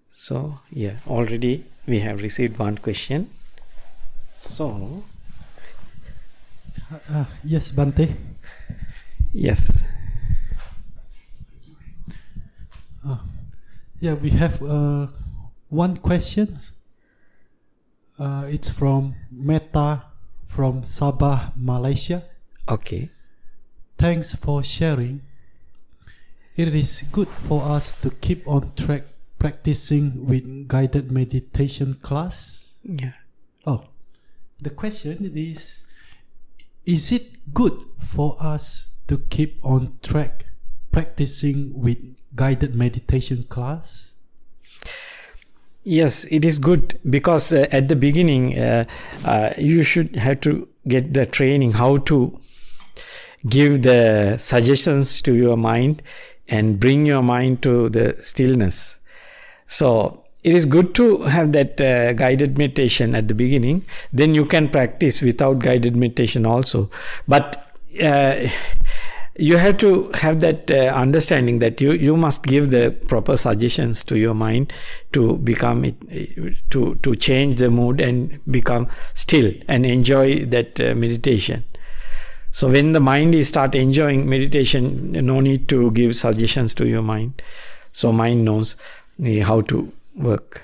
So 0.09 0.59
yeah 0.71 0.99
already 1.05 1.65
we 1.85 1.99
have 1.99 2.21
received 2.21 2.57
one 2.57 2.77
question. 2.77 3.29
So 4.31 5.03
uh, 6.89 6.99
uh, 7.13 7.25
yes 7.43 7.71
bhante 7.71 8.15
yes. 9.33 9.83
Uh, 13.05 13.17
yeah 13.99 14.13
we 14.13 14.29
have 14.29 14.63
uh, 14.63 15.07
one 15.67 15.97
question. 15.97 16.55
Uh, 18.17 18.45
it's 18.47 18.69
from 18.69 19.15
meta 19.29 20.05
from 20.47 20.81
sabah 20.83 21.51
malaysia. 21.57 22.23
Okay. 22.69 23.09
Thanks 23.97 24.35
for 24.35 24.63
sharing 24.63 25.21
it 26.55 26.75
is 26.75 27.03
good 27.11 27.27
for 27.27 27.63
us 27.63 27.93
to 28.01 28.11
keep 28.11 28.47
on 28.47 28.73
track 28.75 29.03
practicing 29.39 30.25
with 30.25 30.67
guided 30.67 31.11
meditation 31.11 31.95
class. 32.01 32.75
Yeah. 32.83 33.13
Oh, 33.65 33.85
the 34.61 34.69
question 34.69 35.31
is 35.35 35.79
Is 36.85 37.11
it 37.11 37.53
good 37.53 37.73
for 37.97 38.37
us 38.39 38.93
to 39.07 39.17
keep 39.17 39.59
on 39.63 39.97
track 40.03 40.45
practicing 40.91 41.73
with 41.73 41.97
guided 42.35 42.75
meditation 42.75 43.43
class? 43.43 44.13
Yes, 45.83 46.25
it 46.25 46.45
is 46.45 46.59
good 46.59 46.99
because 47.09 47.51
uh, 47.51 47.67
at 47.71 47.89
the 47.89 47.95
beginning 47.95 48.57
uh, 48.57 48.85
uh, 49.25 49.49
you 49.57 49.83
should 49.83 50.15
have 50.15 50.39
to 50.41 50.69
get 50.87 51.13
the 51.13 51.25
training 51.25 51.73
how 51.73 51.97
to 51.97 52.39
give 53.49 53.81
the 53.81 54.37
suggestions 54.37 55.21
to 55.21 55.35
your 55.35 55.57
mind 55.57 56.01
and 56.47 56.79
bring 56.79 57.05
your 57.05 57.21
mind 57.21 57.61
to 57.63 57.89
the 57.89 58.15
stillness. 58.21 58.99
So 59.67 60.23
it 60.43 60.53
is 60.53 60.65
good 60.65 60.93
to 60.95 61.21
have 61.23 61.53
that 61.53 61.79
uh, 61.79 62.13
guided 62.13 62.57
meditation 62.57 63.15
at 63.15 63.27
the 63.27 63.33
beginning. 63.33 63.85
Then 64.11 64.33
you 64.33 64.45
can 64.45 64.69
practice 64.69 65.21
without 65.21 65.59
guided 65.59 65.95
meditation 65.95 66.45
also. 66.45 66.89
But 67.27 67.65
uh, 68.01 68.49
you 69.37 69.57
have 69.57 69.77
to 69.79 70.11
have 70.13 70.41
that 70.41 70.69
uh, 70.69 70.93
understanding 70.95 71.59
that 71.59 71.81
you, 71.81 71.93
you 71.93 72.15
must 72.15 72.43
give 72.43 72.69
the 72.69 72.97
proper 73.07 73.35
suggestions 73.35 74.03
to 74.03 74.17
your 74.17 74.35
mind 74.35 74.71
to 75.13 75.37
become 75.37 75.85
it, 75.85 76.55
to 76.69 76.95
to 76.95 77.15
change 77.15 77.55
the 77.57 77.69
mood 77.69 77.99
and 77.99 78.39
become 78.51 78.87
still 79.15 79.51
and 79.67 79.85
enjoy 79.85 80.45
that 80.45 80.79
uh, 80.79 80.93
meditation 80.93 81.63
so 82.53 82.69
when 82.69 82.91
the 82.91 82.99
mind 82.99 83.33
is 83.33 83.47
start 83.47 83.73
enjoying 83.73 84.29
meditation, 84.29 85.11
no 85.11 85.39
need 85.39 85.67
to 85.69 85.89
give 85.89 86.15
suggestions 86.15 86.75
to 86.75 86.87
your 86.87 87.01
mind. 87.01 87.41
So 87.93 88.11
mind 88.11 88.45
knows 88.45 88.75
eh, 89.25 89.41
how 89.41 89.61
to 89.61 89.91
work. 90.17 90.61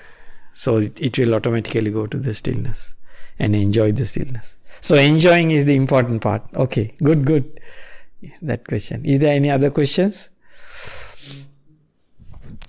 So 0.54 0.76
it, 0.76 1.00
it 1.00 1.18
will 1.18 1.34
automatically 1.34 1.90
go 1.90 2.06
to 2.06 2.16
the 2.16 2.32
stillness 2.32 2.94
and 3.40 3.56
enjoy 3.56 3.90
the 3.90 4.06
stillness. 4.06 4.56
So 4.80 4.94
enjoying 4.94 5.50
is 5.50 5.64
the 5.64 5.74
important 5.74 6.22
part. 6.22 6.42
Okay, 6.54 6.94
good, 7.02 7.26
good. 7.26 7.60
That 8.40 8.68
question. 8.68 9.04
Is 9.04 9.18
there 9.18 9.34
any 9.34 9.50
other 9.50 9.70
questions? 9.70 10.30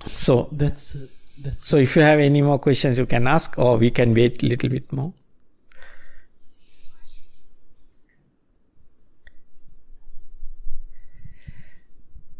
So 0.04 0.48
that's, 0.50 0.96
uh, 0.96 1.06
that's 1.40 1.68
so 1.68 1.76
if 1.76 1.94
you 1.94 2.02
have 2.02 2.18
any 2.18 2.42
more 2.42 2.58
questions, 2.58 2.98
you 2.98 3.06
can 3.06 3.28
ask, 3.28 3.56
or 3.56 3.76
we 3.76 3.92
can 3.92 4.14
wait 4.14 4.42
a 4.42 4.46
little 4.46 4.68
bit 4.68 4.92
more. 4.92 5.12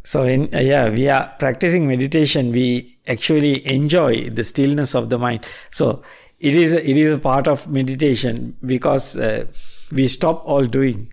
So, 0.04 0.24
in, 0.24 0.52
uh, 0.54 0.58
yeah, 0.58 0.88
we 0.88 1.08
are 1.08 1.32
practicing 1.38 1.86
meditation. 1.86 2.50
We 2.50 2.98
actually 3.06 3.66
enjoy 3.70 4.30
the 4.30 4.44
stillness 4.44 4.94
of 4.94 5.10
the 5.10 5.18
mind. 5.18 5.46
So, 5.70 6.02
it 6.40 6.56
is 6.56 6.72
a, 6.72 6.88
it 6.88 6.96
is 6.96 7.12
a 7.12 7.20
part 7.20 7.46
of 7.46 7.68
meditation 7.68 8.56
because 8.66 9.16
uh, 9.16 9.46
we 9.92 10.08
stop 10.08 10.42
all 10.44 10.66
doing. 10.66 11.10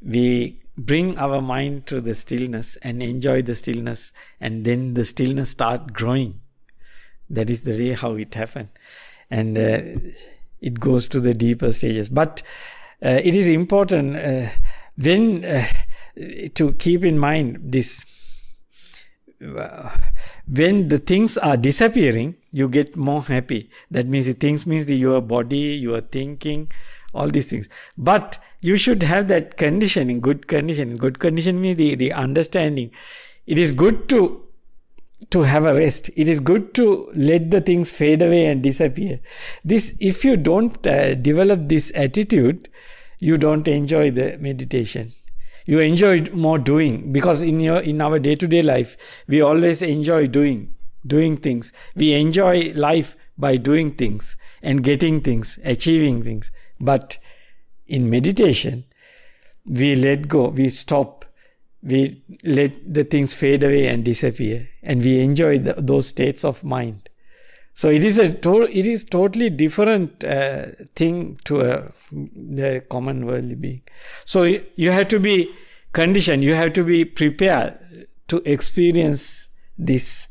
We 0.00 0.60
bring 0.76 1.18
our 1.18 1.40
mind 1.40 1.86
to 1.88 2.00
the 2.00 2.14
stillness 2.14 2.76
and 2.76 3.02
enjoy 3.02 3.42
the 3.42 3.56
stillness, 3.56 4.12
and 4.40 4.64
then 4.64 4.94
the 4.94 5.04
stillness 5.04 5.50
start 5.50 5.92
growing. 5.92 6.40
That 7.28 7.50
is 7.50 7.62
the 7.62 7.72
way 7.72 7.92
how 7.92 8.14
it 8.14 8.34
happened, 8.34 8.68
and 9.30 9.58
uh, 9.58 10.10
it 10.60 10.78
goes 10.78 11.08
to 11.08 11.20
the 11.20 11.34
deeper 11.34 11.72
stages. 11.72 12.08
But 12.08 12.42
uh, 13.04 13.20
it 13.22 13.34
is 13.34 13.48
important 13.48 14.16
uh, 14.16 14.48
then 14.96 15.44
uh, 15.44 15.66
to 16.54 16.72
keep 16.74 17.04
in 17.04 17.18
mind 17.18 17.58
this 17.62 18.04
when 19.40 20.88
the 20.88 20.98
things 20.98 21.38
are 21.38 21.56
disappearing, 21.56 22.36
you 22.50 22.68
get 22.68 22.96
more 22.96 23.22
happy. 23.22 23.70
That 23.90 24.06
means 24.06 24.26
the 24.26 24.32
things 24.32 24.66
means 24.66 24.86
the, 24.86 24.96
your 24.96 25.20
body, 25.20 25.56
your 25.56 26.00
thinking, 26.00 26.70
all 27.14 27.28
these 27.28 27.48
things. 27.48 27.68
But 27.96 28.38
you 28.60 28.76
should 28.76 29.02
have 29.02 29.28
that 29.28 29.56
conditioning, 29.56 30.20
good 30.20 30.48
condition. 30.48 30.96
Good 30.96 31.18
condition 31.18 31.60
means 31.60 31.76
the, 31.76 31.94
the 31.94 32.12
understanding. 32.12 32.90
It 33.46 33.58
is 33.58 33.72
good 33.72 34.08
to 34.10 34.44
to 35.30 35.42
have 35.42 35.66
a 35.66 35.74
rest. 35.74 36.10
It 36.16 36.28
is 36.28 36.38
good 36.38 36.74
to 36.74 37.10
let 37.12 37.50
the 37.50 37.60
things 37.60 37.90
fade 37.90 38.22
away 38.22 38.46
and 38.46 38.62
disappear. 38.62 39.18
This, 39.64 39.96
if 39.98 40.24
you 40.24 40.36
don't 40.36 40.86
uh, 40.86 41.16
develop 41.16 41.68
this 41.68 41.90
attitude, 41.96 42.68
you 43.18 43.36
don't 43.36 43.66
enjoy 43.66 44.12
the 44.12 44.38
meditation 44.38 45.12
you 45.68 45.78
enjoy 45.80 46.22
more 46.32 46.58
doing 46.58 47.12
because 47.12 47.42
in 47.42 47.60
your 47.60 47.78
in 47.92 48.00
our 48.00 48.18
day 48.18 48.34
to 48.42 48.48
day 48.48 48.62
life 48.62 48.96
we 49.26 49.40
always 49.42 49.82
enjoy 49.82 50.26
doing 50.26 50.74
doing 51.06 51.36
things. 51.36 51.72
We 51.94 52.12
enjoy 52.14 52.72
life 52.74 53.16
by 53.36 53.56
doing 53.56 53.92
things 53.92 54.36
and 54.62 54.82
getting 54.82 55.20
things 55.20 55.58
achieving 55.64 56.22
things. 56.22 56.50
But 56.80 57.18
in 57.86 58.10
meditation 58.10 58.84
we 59.68 59.94
let 59.96 60.28
go, 60.28 60.48
we 60.48 60.70
stop, 60.70 61.24
we 61.82 62.22
let 62.42 62.72
the 62.92 63.04
things 63.04 63.34
fade 63.34 63.62
away 63.62 63.86
and 63.88 64.04
disappear, 64.04 64.68
and 64.82 65.02
we 65.02 65.20
enjoy 65.20 65.58
the, 65.58 65.74
those 65.74 66.08
states 66.08 66.44
of 66.44 66.64
mind. 66.64 67.07
So 67.78 67.90
it 67.90 68.02
is 68.02 68.18
a 68.18 68.28
to- 68.44 68.68
it 68.80 68.86
is 68.92 69.04
totally 69.04 69.48
different 69.50 70.24
uh, 70.24 70.66
thing 70.96 71.38
to 71.44 71.60
a, 71.60 71.92
the 72.10 72.84
common 72.90 73.24
worldly 73.24 73.54
being. 73.54 73.82
So 74.24 74.42
you, 74.42 74.64
you 74.74 74.90
have 74.90 75.06
to 75.08 75.20
be 75.20 75.52
conditioned. 75.92 76.42
You 76.42 76.54
have 76.54 76.72
to 76.72 76.82
be 76.82 77.04
prepared 77.04 77.78
to 78.26 78.42
experience 78.54 79.46
this 79.78 80.28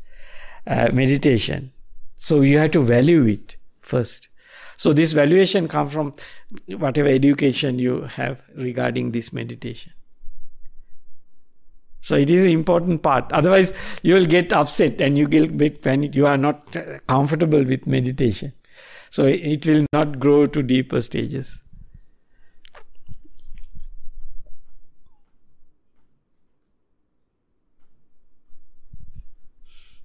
uh, 0.66 0.90
meditation. 0.92 1.72
So 2.16 2.42
you 2.42 2.58
have 2.58 2.72
to 2.72 2.82
value 2.82 3.24
it 3.24 3.56
first. 3.80 4.28
So 4.76 4.92
this 4.92 5.14
valuation 5.14 5.68
comes 5.68 5.90
from 5.90 6.12
whatever 6.66 7.08
education 7.08 7.78
you 7.78 8.02
have 8.02 8.42
regarding 8.56 9.12
this 9.12 9.32
meditation. 9.32 9.94
So 12.00 12.16
it 12.16 12.30
is 12.30 12.44
an 12.44 12.50
important 12.50 13.02
part. 13.02 13.32
Otherwise, 13.32 13.72
you 14.02 14.14
will 14.14 14.26
get 14.26 14.52
upset 14.52 15.00
and 15.00 15.18
you 15.18 15.26
will 15.28 15.46
get 15.46 15.82
panic. 15.82 16.14
You 16.14 16.26
are 16.26 16.38
not 16.38 16.76
comfortable 17.06 17.64
with 17.64 17.86
meditation. 17.86 18.52
So 19.10 19.24
it 19.24 19.66
will 19.66 19.86
not 19.92 20.20
grow 20.20 20.46
to 20.46 20.62
deeper 20.62 21.02
stages. 21.02 21.62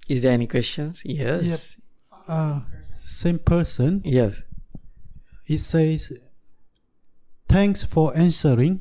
Is 0.08 0.22
there 0.22 0.32
any 0.32 0.46
questions? 0.46 1.02
Yes. 1.04 1.80
Uh, 2.28 2.60
same 2.98 3.38
person. 3.38 4.02
Yes. 4.04 4.42
It 5.46 5.58
says, 5.58 6.12
Thanks 7.48 7.84
for 7.84 8.16
answering. 8.16 8.80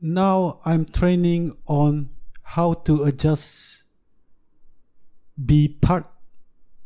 Now 0.00 0.60
I'm 0.64 0.86
training 0.86 1.56
on 1.66 2.08
how 2.42 2.72
to 2.72 3.04
adjust, 3.04 3.82
be 5.44 5.68
part 5.68 6.06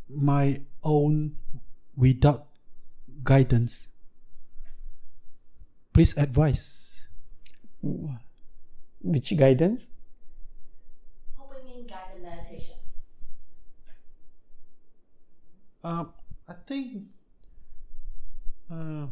my 0.08 0.62
own 0.82 1.36
without 1.96 2.48
guidance. 3.22 3.88
Please 5.92 6.16
advise. 6.16 7.02
Which 9.00 9.36
guidance? 9.36 9.86
Hoping 11.36 11.68
in 11.68 11.86
guided 11.86 12.22
meditation. 12.22 12.76
Uh, 15.84 16.04
I 16.48 16.52
think. 16.66 17.04
Uh, 18.68 19.06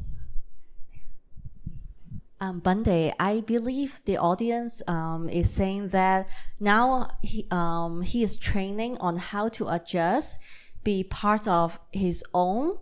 Um, 2.43 2.61
Bhante, 2.61 3.13
I 3.21 3.41
believe 3.41 4.01
the 4.05 4.19
audience 4.19 4.83
um, 4.89 5.29
is 5.29 5.49
saying 5.49 5.91
that 5.91 6.27
now 6.59 7.11
he, 7.23 7.47
um, 7.53 8.03
he 8.03 8.25
is 8.25 8.37
training 8.37 8.99
on 8.99 9.17
how 9.17 9.49
to 9.51 9.69
adjust, 9.69 10.41
be 10.83 11.05
part 11.05 11.47
of 11.47 11.79
his 11.93 12.25
own. 12.35 12.79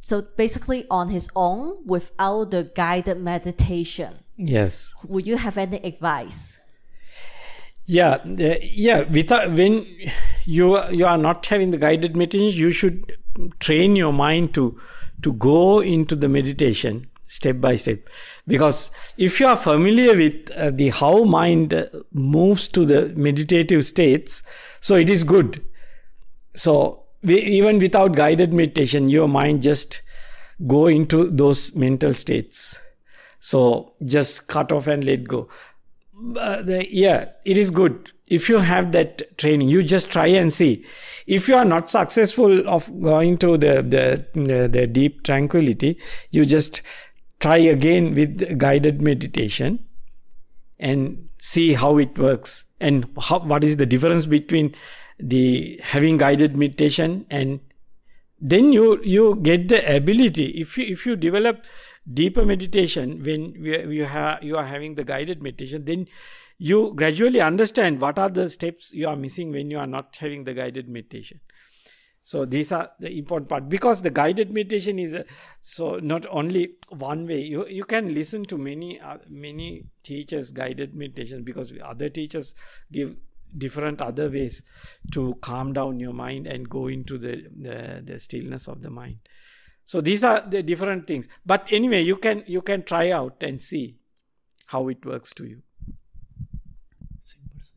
So 0.00 0.22
basically, 0.22 0.86
on 0.92 1.08
his 1.08 1.28
own 1.34 1.78
without 1.86 2.52
the 2.52 2.70
guided 2.72 3.20
meditation. 3.20 4.20
Yes. 4.36 4.92
Would 5.08 5.26
you 5.26 5.38
have 5.38 5.58
any 5.58 5.78
advice? 5.78 6.60
Yeah, 7.84 8.18
uh, 8.22 8.54
yeah. 8.62 9.02
Without 9.10 9.50
when 9.50 9.84
you 10.44 10.80
you 10.90 11.04
are 11.04 11.18
not 11.18 11.44
having 11.46 11.72
the 11.72 11.78
guided 11.78 12.16
meditation, 12.16 12.56
you 12.56 12.70
should 12.70 13.18
train 13.58 13.96
your 13.96 14.12
mind 14.12 14.54
to 14.54 14.78
to 15.22 15.32
go 15.32 15.80
into 15.80 16.14
the 16.14 16.28
meditation 16.28 17.08
step 17.28 17.60
by 17.60 17.76
step. 17.76 18.00
Because 18.46 18.90
if 19.16 19.38
you 19.38 19.46
are 19.46 19.56
familiar 19.56 20.16
with 20.16 20.50
uh, 20.56 20.70
the 20.70 20.88
how 20.88 21.24
mind 21.24 21.88
moves 22.12 22.66
to 22.68 22.84
the 22.84 23.12
meditative 23.14 23.84
states 23.84 24.42
so 24.80 24.96
it 24.96 25.08
is 25.10 25.24
good. 25.24 25.62
So 26.54 27.04
we, 27.22 27.40
even 27.40 27.78
without 27.78 28.16
guided 28.16 28.52
meditation 28.52 29.08
your 29.08 29.28
mind 29.28 29.62
just 29.62 30.02
go 30.66 30.86
into 30.86 31.30
those 31.30 31.74
mental 31.74 32.14
states. 32.14 32.78
So 33.40 33.92
just 34.04 34.48
cut 34.48 34.72
off 34.72 34.86
and 34.88 35.04
let 35.04 35.24
go. 35.24 35.48
Uh, 36.36 36.62
the, 36.62 36.84
yeah 36.90 37.26
it 37.44 37.56
is 37.56 37.70
good. 37.70 38.10
If 38.26 38.48
you 38.48 38.58
have 38.58 38.90
that 38.92 39.38
training 39.38 39.68
you 39.68 39.82
just 39.82 40.10
try 40.10 40.26
and 40.26 40.52
see. 40.52 40.84
If 41.26 41.46
you 41.46 41.54
are 41.54 41.64
not 41.64 41.90
successful 41.90 42.66
of 42.68 42.90
going 43.02 43.38
to 43.38 43.56
the 43.56 43.82
the, 43.82 44.26
the, 44.34 44.68
the 44.68 44.86
deep 44.86 45.22
tranquility 45.22 45.98
you 46.30 46.44
just 46.44 46.82
try 47.40 47.56
again 47.56 48.14
with 48.14 48.58
guided 48.58 49.00
meditation 49.00 49.84
and 50.78 51.28
see 51.38 51.74
how 51.74 51.98
it 51.98 52.18
works 52.18 52.64
and 52.80 53.06
how, 53.20 53.40
what 53.40 53.64
is 53.64 53.76
the 53.76 53.86
difference 53.86 54.26
between 54.26 54.74
the 55.18 55.80
having 55.82 56.16
guided 56.16 56.56
meditation 56.56 57.26
and 57.30 57.60
then 58.40 58.72
you 58.72 59.02
you 59.02 59.34
get 59.36 59.68
the 59.68 59.96
ability. 59.96 60.46
If 60.60 60.78
you 60.78 60.84
if 60.86 61.04
you 61.04 61.16
develop 61.16 61.64
deeper 62.12 62.44
meditation 62.44 63.22
when 63.24 63.54
you 63.64 64.04
have 64.04 64.42
you 64.42 64.56
are 64.56 64.64
having 64.64 64.94
the 64.94 65.04
guided 65.04 65.42
meditation 65.42 65.84
then 65.84 66.06
you 66.58 66.92
gradually 66.94 67.40
understand 67.40 68.00
what 68.00 68.18
are 68.18 68.28
the 68.28 68.48
steps 68.48 68.92
you 68.92 69.08
are 69.08 69.16
missing 69.16 69.52
when 69.52 69.70
you 69.70 69.78
are 69.78 69.86
not 69.86 70.16
having 70.16 70.44
the 70.44 70.54
guided 70.54 70.88
meditation 70.88 71.40
so 72.28 72.44
these 72.44 72.72
are 72.72 72.90
the 73.00 73.10
important 73.16 73.48
part 73.48 73.70
because 73.70 74.02
the 74.02 74.10
guided 74.10 74.52
meditation 74.52 74.98
is 74.98 75.14
a, 75.14 75.24
so 75.62 75.98
not 76.02 76.26
only 76.30 76.74
one 76.90 77.26
way. 77.26 77.40
You 77.40 77.66
you 77.66 77.84
can 77.84 78.12
listen 78.12 78.44
to 78.50 78.58
many 78.58 79.00
uh, 79.00 79.16
many 79.30 79.86
teachers 80.02 80.50
guided 80.50 80.94
meditation 80.94 81.42
because 81.42 81.72
other 81.82 82.10
teachers 82.10 82.54
give 82.92 83.16
different 83.56 84.02
other 84.02 84.28
ways 84.28 84.62
to 85.12 85.32
calm 85.40 85.72
down 85.72 86.00
your 86.00 86.12
mind 86.12 86.46
and 86.46 86.68
go 86.68 86.88
into 86.88 87.16
the, 87.16 87.46
the, 87.62 88.02
the 88.04 88.20
stillness 88.20 88.68
of 88.68 88.82
the 88.82 88.90
mind. 88.90 89.16
So 89.86 90.02
these 90.02 90.22
are 90.22 90.42
the 90.46 90.62
different 90.62 91.06
things. 91.06 91.28
But 91.46 91.66
anyway, 91.70 92.02
you 92.02 92.16
can 92.16 92.44
you 92.46 92.60
can 92.60 92.82
try 92.82 93.10
out 93.10 93.36
and 93.40 93.58
see 93.58 93.96
how 94.66 94.88
it 94.88 95.02
works 95.06 95.32
to 95.40 95.46
you. 95.46 95.62
same 97.20 97.50
person. 97.56 97.76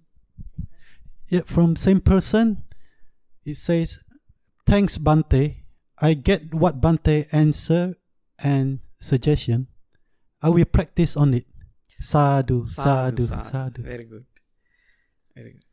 Yeah, 1.30 1.44
from 1.46 1.78
same 1.78 2.02
person. 2.02 2.64
It 3.46 3.56
says, 3.56 4.00
"Thanks, 4.66 4.98
Bhante. 4.98 5.64
I 6.02 6.14
get 6.14 6.54
what 6.54 6.82
Bhante 6.82 7.28
answer 7.32 7.96
and 8.40 8.80
suggestion. 9.00 9.68
I 10.42 10.50
will 10.50 10.66
practice 10.66 11.16
on 11.16 11.34
it. 11.34 11.46
Sadhu, 12.00 12.66
sadhu, 12.66 13.28
sadhu. 13.28 13.84
Very 13.84 14.04
good. 14.04 14.26
Very 15.36 15.52
good. 15.54 15.66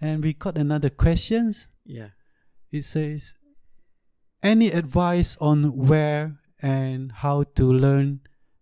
And 0.00 0.24
we 0.24 0.32
got 0.32 0.56
another 0.56 0.88
questions. 0.88 1.68
Yeah. 1.84 2.16
It 2.72 2.84
says, 2.84 3.34
any 4.42 4.72
advice 4.72 5.36
on 5.40 5.76
where 5.76 6.40
and 6.62 7.12
how 7.12 7.44
to 7.56 7.64
learn 7.70 8.20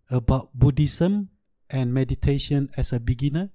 about 0.09 0.51
Buddhism 0.53 1.29
and 1.69 1.93
meditation 1.93 2.69
as 2.75 2.91
a 2.91 2.99
beginner? 2.99 3.51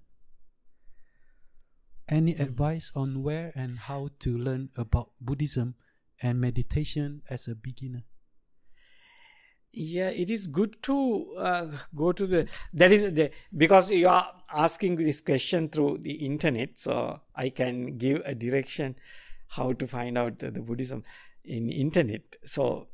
Any 2.09 2.33
hmm. 2.33 2.43
advice 2.43 2.93
on 2.97 3.23
where 3.23 3.53
and 3.55 3.79
how 3.79 4.09
to 4.21 4.39
learn 4.39 4.71
about 4.77 5.11
Buddhism 5.21 5.75
and 6.23 6.41
meditation 6.41 7.23
as 7.29 7.49
a 7.49 7.55
beginner? 7.55 8.05
yeah 9.75 10.09
it 10.09 10.31
is 10.31 10.47
good 10.47 10.81
to 10.83 11.35
uh, 11.39 11.67
go 11.95 12.12
to 12.12 12.27
the 12.27 12.47
that 12.73 12.93
is 12.93 13.12
the 13.12 13.31
because 13.57 13.91
you 13.91 14.09
are 14.09 14.33
asking 14.53 14.95
this 14.97 15.21
question 15.21 15.69
through 15.69 15.99
the 16.03 16.12
internet 16.12 16.79
so 16.79 17.21
i 17.35 17.49
can 17.49 17.99
give 17.99 18.23
a 18.25 18.35
direction 18.35 18.95
how 19.49 19.73
to 19.73 19.87
find 19.87 20.17
out 20.17 20.39
the, 20.39 20.51
buddhism 20.51 21.03
in 21.45 21.71
internet 21.71 22.37
so 22.45 22.87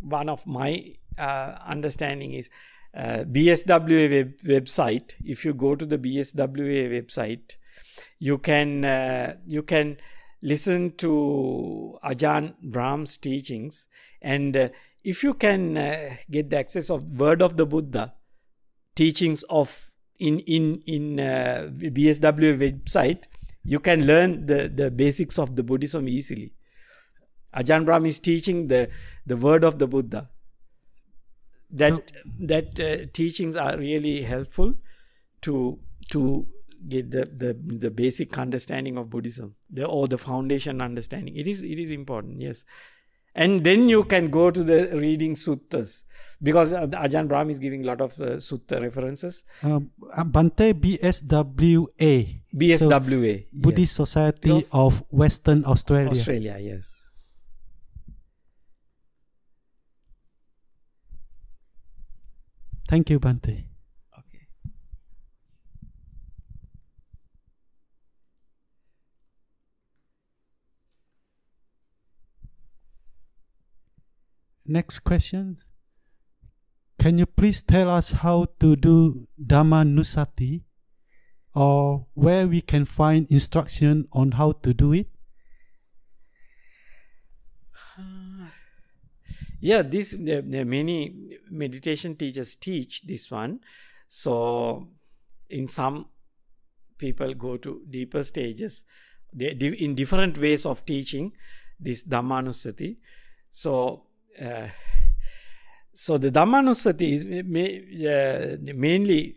one 0.00 0.28
of 0.28 0.46
my 0.46 0.94
uh, 1.18 1.54
understanding 1.66 2.32
is 2.32 2.50
uh, 2.96 3.24
bswa 3.24 3.80
web, 4.10 4.36
website 4.46 5.14
if 5.24 5.44
you 5.44 5.52
go 5.52 5.74
to 5.74 5.84
the 5.84 5.98
bswa 5.98 6.48
website 6.48 7.56
you 8.18 8.38
can 8.38 8.84
uh, 8.84 9.34
you 9.46 9.62
can 9.62 9.96
listen 10.42 10.92
to 10.96 11.98
Ajahn 12.04 12.54
Brahm's 12.62 13.16
teachings. 13.16 13.86
And 14.20 14.56
uh, 14.56 14.68
if 15.04 15.22
you 15.22 15.34
can 15.34 15.76
uh, 15.76 16.16
get 16.30 16.50
the 16.50 16.58
access 16.58 16.90
of 16.90 17.04
word 17.18 17.42
of 17.42 17.56
the 17.56 17.66
buddha 17.66 18.14
teachings 18.94 19.42
of 19.44 19.90
in 20.18 20.38
in 20.40 20.82
in 20.86 21.18
uh, 21.18 21.68
bsw 21.72 22.58
website 22.58 23.24
you 23.64 23.80
can 23.80 24.06
learn 24.06 24.46
the 24.46 24.68
the 24.68 24.90
basics 24.90 25.38
of 25.38 25.56
the 25.56 25.62
buddhism 25.62 26.08
easily. 26.08 26.52
Ajahn 27.54 27.84
brahm 27.84 28.06
is 28.06 28.18
teaching 28.18 28.68
the 28.68 28.88
the 29.26 29.36
word 29.36 29.64
of 29.64 29.78
the 29.78 29.86
buddha. 29.86 30.28
That 31.70 31.92
So- 31.92 32.20
that 32.40 32.80
uh, 32.80 33.06
teachings 33.12 33.56
are 33.56 33.76
really 33.78 34.22
helpful 34.22 34.74
to 35.42 35.78
to 36.10 36.46
get 36.88 37.10
the, 37.10 37.24
the 37.24 37.54
the 37.78 37.90
basic 37.90 38.38
understanding 38.38 38.96
of 38.98 39.10
buddhism 39.10 39.54
the 39.70 39.84
or 39.84 40.06
the 40.08 40.18
foundation 40.18 40.80
understanding 40.80 41.36
it 41.36 41.46
is 41.46 41.62
it 41.62 41.78
is 41.78 41.90
important 41.90 42.40
yes 42.40 42.64
and 43.34 43.64
then 43.64 43.88
you 43.88 44.02
can 44.04 44.28
go 44.30 44.50
to 44.50 44.62
the 44.62 44.90
reading 44.94 45.34
suttas 45.34 46.02
because 46.42 46.72
uh, 46.72 46.86
Ajahn 46.86 47.28
Brahm 47.28 47.48
is 47.50 47.58
giving 47.58 47.82
a 47.82 47.86
lot 47.86 48.02
of 48.02 48.12
uh, 48.20 48.36
sutta 48.36 48.78
references. 48.78 49.44
Um, 49.62 49.90
uh, 50.14 50.22
Bhante 50.24 50.74
BSWA. 50.74 52.40
BSWA. 52.54 53.40
So, 53.40 53.48
Buddhist 53.54 53.92
yes. 53.92 53.96
Society 53.96 54.66
of 54.70 55.02
Western 55.10 55.64
Australia. 55.64 56.10
Australia, 56.10 56.58
yes. 56.60 57.08
Thank 62.92 63.08
you, 63.08 63.18
Bhante. 63.18 63.64
Okay. 64.18 64.46
Next 74.66 75.00
question. 75.00 75.58
Can 76.98 77.18
you 77.18 77.26
please 77.26 77.62
tell 77.62 77.90
us 77.90 78.12
how 78.12 78.46
to 78.60 78.76
do 78.76 79.26
Dhammanussati 79.44 80.62
or 81.54 82.06
where 82.14 82.46
we 82.46 82.60
can 82.60 82.84
find 82.84 83.26
instruction 83.30 84.06
on 84.12 84.32
how 84.32 84.52
to 84.52 84.72
do 84.72 84.92
it? 84.92 85.08
yeah 89.62 89.80
this 89.80 90.16
many 90.18 91.38
meditation 91.50 92.16
teachers 92.16 92.56
teach 92.56 93.02
this 93.02 93.30
one 93.30 93.60
so 94.08 94.88
in 95.48 95.68
some 95.68 96.06
people 96.98 97.32
go 97.34 97.56
to 97.56 97.80
deeper 97.88 98.24
stages 98.24 98.84
they 99.32 99.50
in 99.78 99.94
different 99.94 100.36
ways 100.36 100.66
of 100.66 100.84
teaching 100.84 101.32
this 101.78 102.02
dhammanussati 102.04 102.96
so 103.50 103.74
uh, 103.84 104.11
so 105.94 106.18
the 106.18 106.30
dhammanussati 106.30 107.12
is 107.12 107.24
uh, 107.24 108.72
mainly 108.74 109.36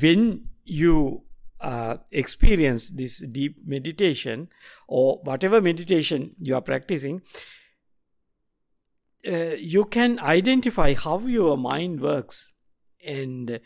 when 0.00 0.48
you 0.64 1.22
uh, 1.60 1.96
experience 2.10 2.90
this 2.90 3.18
deep 3.18 3.56
meditation 3.66 4.48
or 4.88 5.20
whatever 5.24 5.60
meditation 5.60 6.34
you 6.38 6.54
are 6.54 6.60
practicing 6.60 7.22
uh, 9.26 9.54
you 9.56 9.84
can 9.84 10.18
identify 10.18 10.94
how 10.94 11.18
your 11.20 11.56
mind 11.56 12.00
works 12.00 12.52
and 13.06 13.60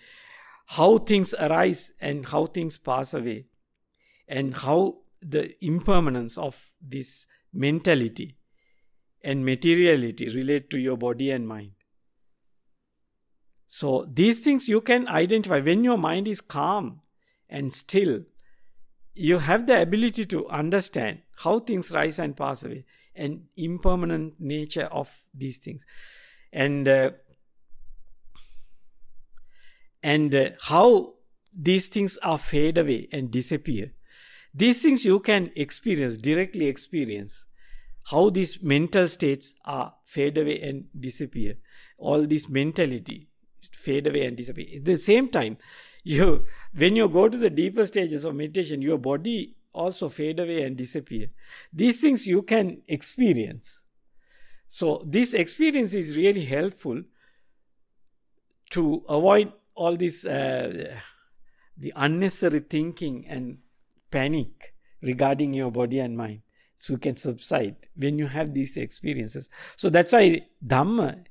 how 0.66 0.98
things 0.98 1.32
arise 1.34 1.92
and 2.00 2.26
how 2.26 2.46
things 2.46 2.76
pass 2.76 3.14
away 3.14 3.46
and 4.28 4.54
how 4.54 4.98
the 5.20 5.52
impermanence 5.64 6.36
of 6.36 6.70
this 6.80 7.26
mentality 7.52 8.36
and 9.26 9.44
materiality 9.44 10.28
relate 10.28 10.70
to 10.70 10.78
your 10.78 10.96
body 10.96 11.30
and 11.32 11.48
mind. 11.48 11.72
So 13.66 14.06
these 14.10 14.40
things 14.40 14.68
you 14.68 14.80
can 14.80 15.08
identify. 15.08 15.58
When 15.58 15.82
your 15.82 15.98
mind 15.98 16.28
is 16.28 16.40
calm 16.40 17.00
and 17.48 17.72
still 17.72 18.20
you 19.14 19.38
have 19.38 19.66
the 19.66 19.80
ability 19.82 20.26
to 20.26 20.48
understand 20.48 21.22
how 21.38 21.58
things 21.58 21.90
rise 21.90 22.20
and 22.20 22.36
pass 22.36 22.62
away 22.62 22.84
and 23.16 23.42
impermanent 23.56 24.34
nature 24.38 24.88
of 24.92 25.10
these 25.34 25.58
things. 25.58 25.84
And 26.52 26.88
uh, 26.88 27.10
and 30.02 30.34
uh, 30.34 30.50
how 30.60 31.14
these 31.52 31.88
things 31.88 32.16
are 32.18 32.38
fade 32.38 32.78
away 32.78 33.08
and 33.10 33.30
disappear. 33.30 33.92
These 34.54 34.82
things 34.82 35.04
you 35.04 35.18
can 35.18 35.50
experience 35.56 36.16
directly 36.16 36.66
experience 36.66 37.44
how 38.10 38.30
these 38.30 38.62
mental 38.62 39.08
states 39.08 39.54
are 39.64 39.94
fade 40.04 40.38
away 40.38 40.60
and 40.60 40.84
disappear 40.98 41.56
all 41.98 42.26
this 42.26 42.48
mentality 42.48 43.28
fade 43.72 44.06
away 44.06 44.24
and 44.26 44.36
disappear 44.36 44.66
at 44.76 44.84
the 44.84 44.96
same 44.96 45.28
time 45.28 45.56
you 46.04 46.44
when 46.74 46.94
you 46.94 47.08
go 47.08 47.28
to 47.28 47.36
the 47.36 47.50
deeper 47.50 47.86
stages 47.86 48.24
of 48.24 48.34
meditation 48.34 48.80
your 48.80 48.98
body 48.98 49.56
also 49.76 50.08
fade 50.08 50.40
away 50.40 50.62
and 50.62 50.76
disappear. 50.76 51.28
These 51.72 52.00
things 52.00 52.26
you 52.26 52.42
can 52.42 52.82
experience. 52.88 53.82
So, 54.68 55.02
this 55.06 55.34
experience 55.34 55.94
is 55.94 56.16
really 56.16 56.44
helpful 56.44 57.02
to 58.70 59.04
avoid 59.08 59.52
all 59.74 59.96
this 59.96 60.26
uh, 60.26 60.96
the 61.76 61.92
unnecessary 61.94 62.60
thinking 62.60 63.26
and 63.28 63.58
panic 64.10 64.74
regarding 65.02 65.52
your 65.54 65.70
body 65.70 65.98
and 66.00 66.16
mind 66.16 66.40
so 66.76 66.92
you 66.92 66.98
can 66.98 67.16
subside 67.16 67.76
when 67.96 68.18
you 68.18 68.26
have 68.26 68.54
these 68.54 68.76
experiences. 68.76 69.48
So 69.76 69.90
that's 69.90 70.12
why 70.12 70.42
dhamma 70.64 71.24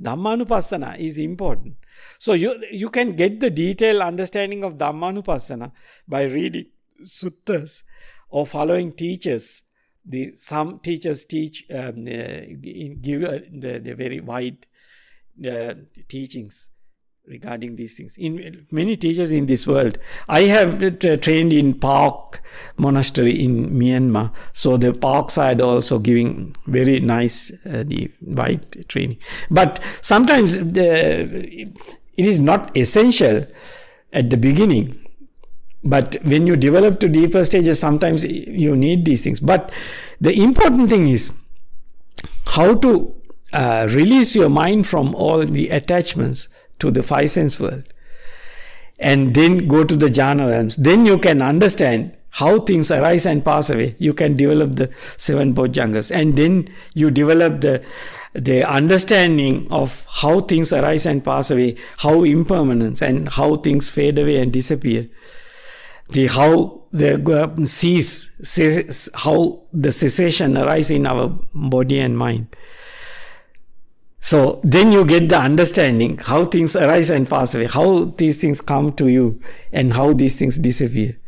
dhammanupassana 0.00 0.98
is 0.98 1.18
important. 1.18 1.76
So 2.18 2.32
you 2.32 2.64
you 2.70 2.88
can 2.88 3.14
get 3.16 3.40
the 3.40 3.50
detailed 3.50 4.00
understanding 4.00 4.64
of 4.64 4.78
dhammanupassana 4.78 5.72
by 6.08 6.22
reading 6.22 6.66
suttas 7.02 7.82
or 8.30 8.46
following 8.46 8.92
teachers. 8.92 9.62
The 10.04 10.32
some 10.32 10.80
teachers 10.80 11.24
teach 11.24 11.66
um, 11.70 12.06
uh, 12.06 12.40
give 13.00 13.24
uh, 13.24 13.38
the, 13.52 13.80
the 13.82 13.94
very 13.94 14.20
wide 14.20 14.66
uh, 15.46 15.74
teachings 16.08 16.68
regarding 17.28 17.76
these 17.76 17.96
things. 17.96 18.16
In 18.16 18.66
many 18.70 18.96
teachers 18.96 19.32
in 19.32 19.46
this 19.46 19.66
world, 19.66 19.98
I 20.28 20.42
have 20.42 20.82
uh, 20.82 21.16
trained 21.16 21.52
in 21.52 21.74
Pa-Auk 21.74 22.40
Monastery 22.76 23.42
in 23.44 23.70
Myanmar, 23.70 24.32
so 24.52 24.76
the 24.76 24.92
Pa-Auk 24.92 25.30
side 25.30 25.60
also 25.60 25.98
giving 25.98 26.56
very 26.66 27.00
nice 27.00 27.52
uh, 27.64 27.84
the 27.86 28.10
white 28.20 28.88
training. 28.88 29.18
But 29.50 29.80
sometimes 30.00 30.58
the, 30.58 31.70
it 32.16 32.26
is 32.26 32.38
not 32.38 32.76
essential 32.76 33.46
at 34.12 34.30
the 34.30 34.36
beginning 34.36 34.98
but 35.84 36.16
when 36.22 36.46
you 36.46 36.56
develop 36.56 37.00
to 37.00 37.08
deeper 37.08 37.42
stages 37.44 37.78
sometimes 37.80 38.24
you 38.24 38.76
need 38.76 39.04
these 39.04 39.24
things 39.24 39.40
but 39.40 39.72
the 40.20 40.32
important 40.40 40.88
thing 40.88 41.08
is 41.08 41.32
how 42.46 42.74
to 42.74 43.14
uh, 43.52 43.88
release 43.90 44.34
your 44.34 44.48
mind 44.48 44.86
from 44.86 45.14
all 45.14 45.44
the 45.44 45.68
attachments 45.70 46.48
to 46.82 46.90
the 46.90 47.02
five 47.02 47.30
sense 47.30 47.58
world. 47.58 47.84
And 48.98 49.34
then 49.34 49.66
go 49.66 49.84
to 49.84 49.96
the 49.96 50.06
jhana 50.06 50.48
realms. 50.48 50.76
Then 50.76 51.06
you 51.06 51.18
can 51.18 51.42
understand 51.42 52.16
how 52.30 52.58
things 52.60 52.90
arise 52.90 53.26
and 53.26 53.44
pass 53.44 53.70
away. 53.70 53.94
You 53.98 54.14
can 54.14 54.36
develop 54.36 54.76
the 54.76 54.90
seven 55.16 55.54
bojjhangas 55.54 56.10
and 56.14 56.36
then 56.36 56.68
you 56.94 57.10
develop 57.10 57.60
the 57.60 57.82
the 58.34 58.64
understanding 58.64 59.66
of 59.70 60.06
how 60.08 60.40
things 60.40 60.72
arise 60.72 61.04
and 61.04 61.22
pass 61.22 61.50
away 61.50 61.76
how 61.98 62.24
impermanence 62.24 63.02
and 63.02 63.28
how 63.28 63.56
things 63.56 63.90
fade 63.90 64.18
away 64.18 64.36
and 64.36 64.52
disappear. 64.52 65.08
The 66.08 66.28
how 66.28 66.82
the 66.92 67.12
uh, 67.42 67.64
cease, 67.66 69.08
how 69.14 69.62
the 69.72 69.92
cessation 69.92 70.56
arise 70.56 70.90
in 70.90 71.06
our 71.06 71.28
body 71.54 71.98
and 71.98 72.16
mind. 72.16 72.54
So 74.22 74.60
then 74.62 74.92
you 74.92 75.04
get 75.04 75.28
the 75.28 75.38
understanding 75.38 76.16
how 76.16 76.44
things 76.44 76.76
arise 76.76 77.10
and 77.10 77.28
pass 77.28 77.54
away, 77.54 77.66
how 77.66 78.04
these 78.16 78.40
things 78.40 78.60
come 78.60 78.92
to 78.94 79.08
you, 79.08 79.40
and 79.72 79.92
how 79.92 80.12
these 80.12 80.38
things 80.38 80.58
disappear. 80.58 81.18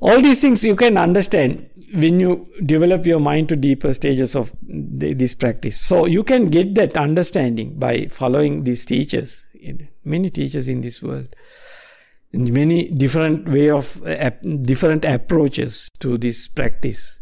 All 0.00 0.20
these 0.22 0.40
things 0.40 0.64
you 0.64 0.74
can 0.74 0.96
understand 0.96 1.68
when 1.92 2.18
you 2.18 2.48
develop 2.64 3.04
your 3.04 3.20
mind 3.20 3.50
to 3.50 3.56
deeper 3.56 3.92
stages 3.92 4.34
of 4.34 4.50
this 4.62 5.34
practice. 5.34 5.78
So 5.78 6.06
you 6.06 6.24
can 6.24 6.48
get 6.48 6.74
that 6.76 6.96
understanding 6.96 7.78
by 7.78 8.06
following 8.06 8.64
these 8.64 8.86
teachers, 8.86 9.46
many 10.02 10.30
teachers 10.30 10.66
in 10.66 10.80
this 10.80 11.02
world 11.02 11.36
many 12.32 12.88
different 12.88 13.48
way 13.48 13.70
of 13.70 14.02
uh, 14.06 14.30
different 14.62 15.04
approaches 15.04 15.88
to 15.98 16.16
this 16.16 16.46
practice 16.46 17.18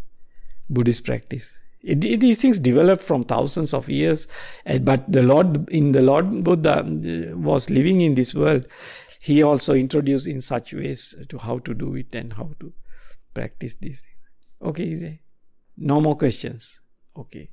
buddhist 0.68 1.04
practice 1.04 1.52
it, 1.88 2.04
it, 2.04 2.20
these 2.20 2.40
things 2.40 2.58
developed 2.58 3.02
from 3.02 3.22
thousands 3.24 3.74
of 3.74 3.88
years 3.88 4.26
but 4.82 5.10
the 5.10 5.22
lord 5.22 5.68
in 5.70 5.92
the 5.92 6.02
lord 6.02 6.44
buddha 6.44 6.76
uh, 6.80 7.36
was 7.36 7.70
living 7.70 8.00
in 8.00 8.14
this 8.14 8.34
world 8.34 8.66
he 9.20 9.42
also 9.42 9.74
introduced 9.74 10.26
in 10.26 10.40
such 10.40 10.72
ways 10.72 11.14
to 11.28 11.38
how 11.38 11.58
to 11.58 11.74
do 11.74 11.94
it 11.96 12.14
and 12.14 12.32
how 12.32 12.50
to 12.60 12.72
practice 13.34 13.74
these 13.74 14.00
things. 14.00 14.70
Okay 14.70 14.90
is 14.90 15.00
there 15.00 15.18
no 15.76 16.00
more 16.00 16.16
questions. 16.16 16.80
Okay. 17.16 17.50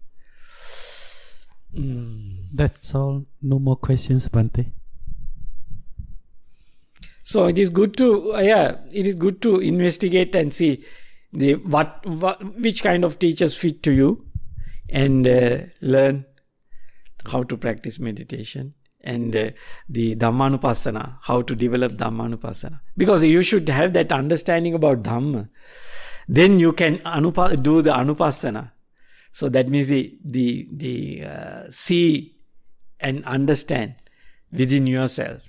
Mm. 1.76 2.48
that's 2.53 2.95
all. 2.95 3.26
No 3.41 3.60
more 3.60 3.76
questions 3.76 4.28
bhante 4.30 4.72
so 7.26 7.48
it 7.48 7.57
is 7.57 7.72
good 7.72 7.98
to 7.98 8.36
uh, 8.36 8.40
yeah, 8.40 8.78
it 8.94 9.07
is 9.07 9.16
good 9.16 9.41
to 9.41 9.60
investigate 9.60 10.36
and 10.36 10.53
see 10.53 10.86
the 11.34 11.56
what, 11.56 12.06
what 12.06 12.44
which 12.60 12.84
kind 12.84 13.03
of 13.03 13.18
teachers 13.18 13.57
fit 13.57 13.82
to 13.82 13.91
you, 13.91 14.24
and 14.96 15.28
uh, 15.28 15.58
learn 15.82 16.26
how 17.32 17.44
to 17.44 17.58
practice 17.58 18.00
meditation 18.00 18.74
and 19.02 19.36
uh, 19.36 19.50
the 19.90 20.16
Dhammanupassana, 20.16 21.18
how 21.22 21.42
to 21.42 21.56
develop 21.56 21.94
Dhammanupassana. 21.94 22.80
Because 22.96 23.24
you 23.24 23.44
should 23.44 23.68
have 23.70 23.94
that 23.94 24.12
understanding 24.12 24.74
about 24.74 25.04
Dhamma. 25.04 25.50
Then 26.28 26.60
you 26.60 26.72
can 26.74 26.98
anupa- 27.00 27.62
do 27.62 27.82
the 27.82 27.92
Anupassana. 27.92 28.72
So 29.32 29.50
that 29.50 29.68
means 29.68 29.90
the 29.90 30.18
the, 30.24 30.68
the 30.72 31.26
uh, 31.26 31.64
see 31.70 32.38
and 33.00 33.24
understand 33.26 33.96
within 34.52 34.88
yourself. 34.88 35.44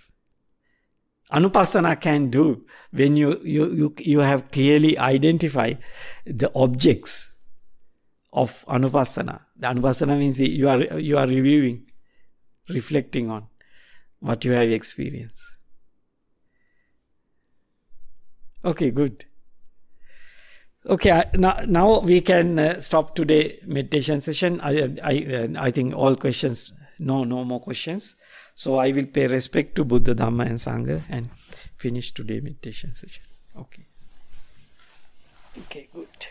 Anupassana 1.33 2.01
can 2.01 2.31
do 2.31 2.67
when 2.91 3.17
you, 3.17 3.41
you, 3.45 3.73
you, 3.73 3.95
you 3.99 4.19
have 4.21 4.51
clearly 4.51 4.99
identified 4.99 5.79
the 6.25 6.51
objects 6.55 7.33
of 8.37 8.65
anupassana. 8.69 9.41
The 9.57 9.69
anupassana 9.69 10.19
means 10.19 10.39
you 10.39 10.69
are, 10.69 10.83
you 10.99 11.17
are 11.17 11.27
reviewing, 11.27 11.91
reflecting 12.69 13.31
on 13.31 13.47
what 14.21 14.45
you 14.45 14.53
have 14.53 14.71
experienced. 14.71 15.43
Okay, 18.65 18.91
good. 18.91 19.25
Okay, 20.85 21.25
now, 21.35 21.59
now 21.67 22.01
we 22.01 22.21
can 22.21 22.59
uh, 22.59 22.81
stop 22.81 23.15
today 23.15 23.59
meditation 23.65 24.21
session. 24.21 24.61
I, 24.61 24.97
I, 25.03 25.49
I 25.59 25.71
think 25.71 25.95
all 25.95 26.15
questions, 26.15 26.73
no, 26.99 27.25
no 27.25 27.43
more 27.45 27.61
questions. 27.61 28.17
So 28.55 28.79
I 28.79 28.93
will 28.93 29.07
pay 29.07 29.27
respect 29.27 29.75
to 29.77 29.85
Buddha, 29.85 30.15
Dhamma 30.15 30.47
and 30.47 30.59
Sangha 30.59 31.03
and 31.09 31.31
finish 31.77 32.13
today 32.13 32.41
meditation 32.41 32.95
session. 32.95 33.25
Okay. 33.57 33.87
Okay, 35.59 35.89
good. 35.93 36.27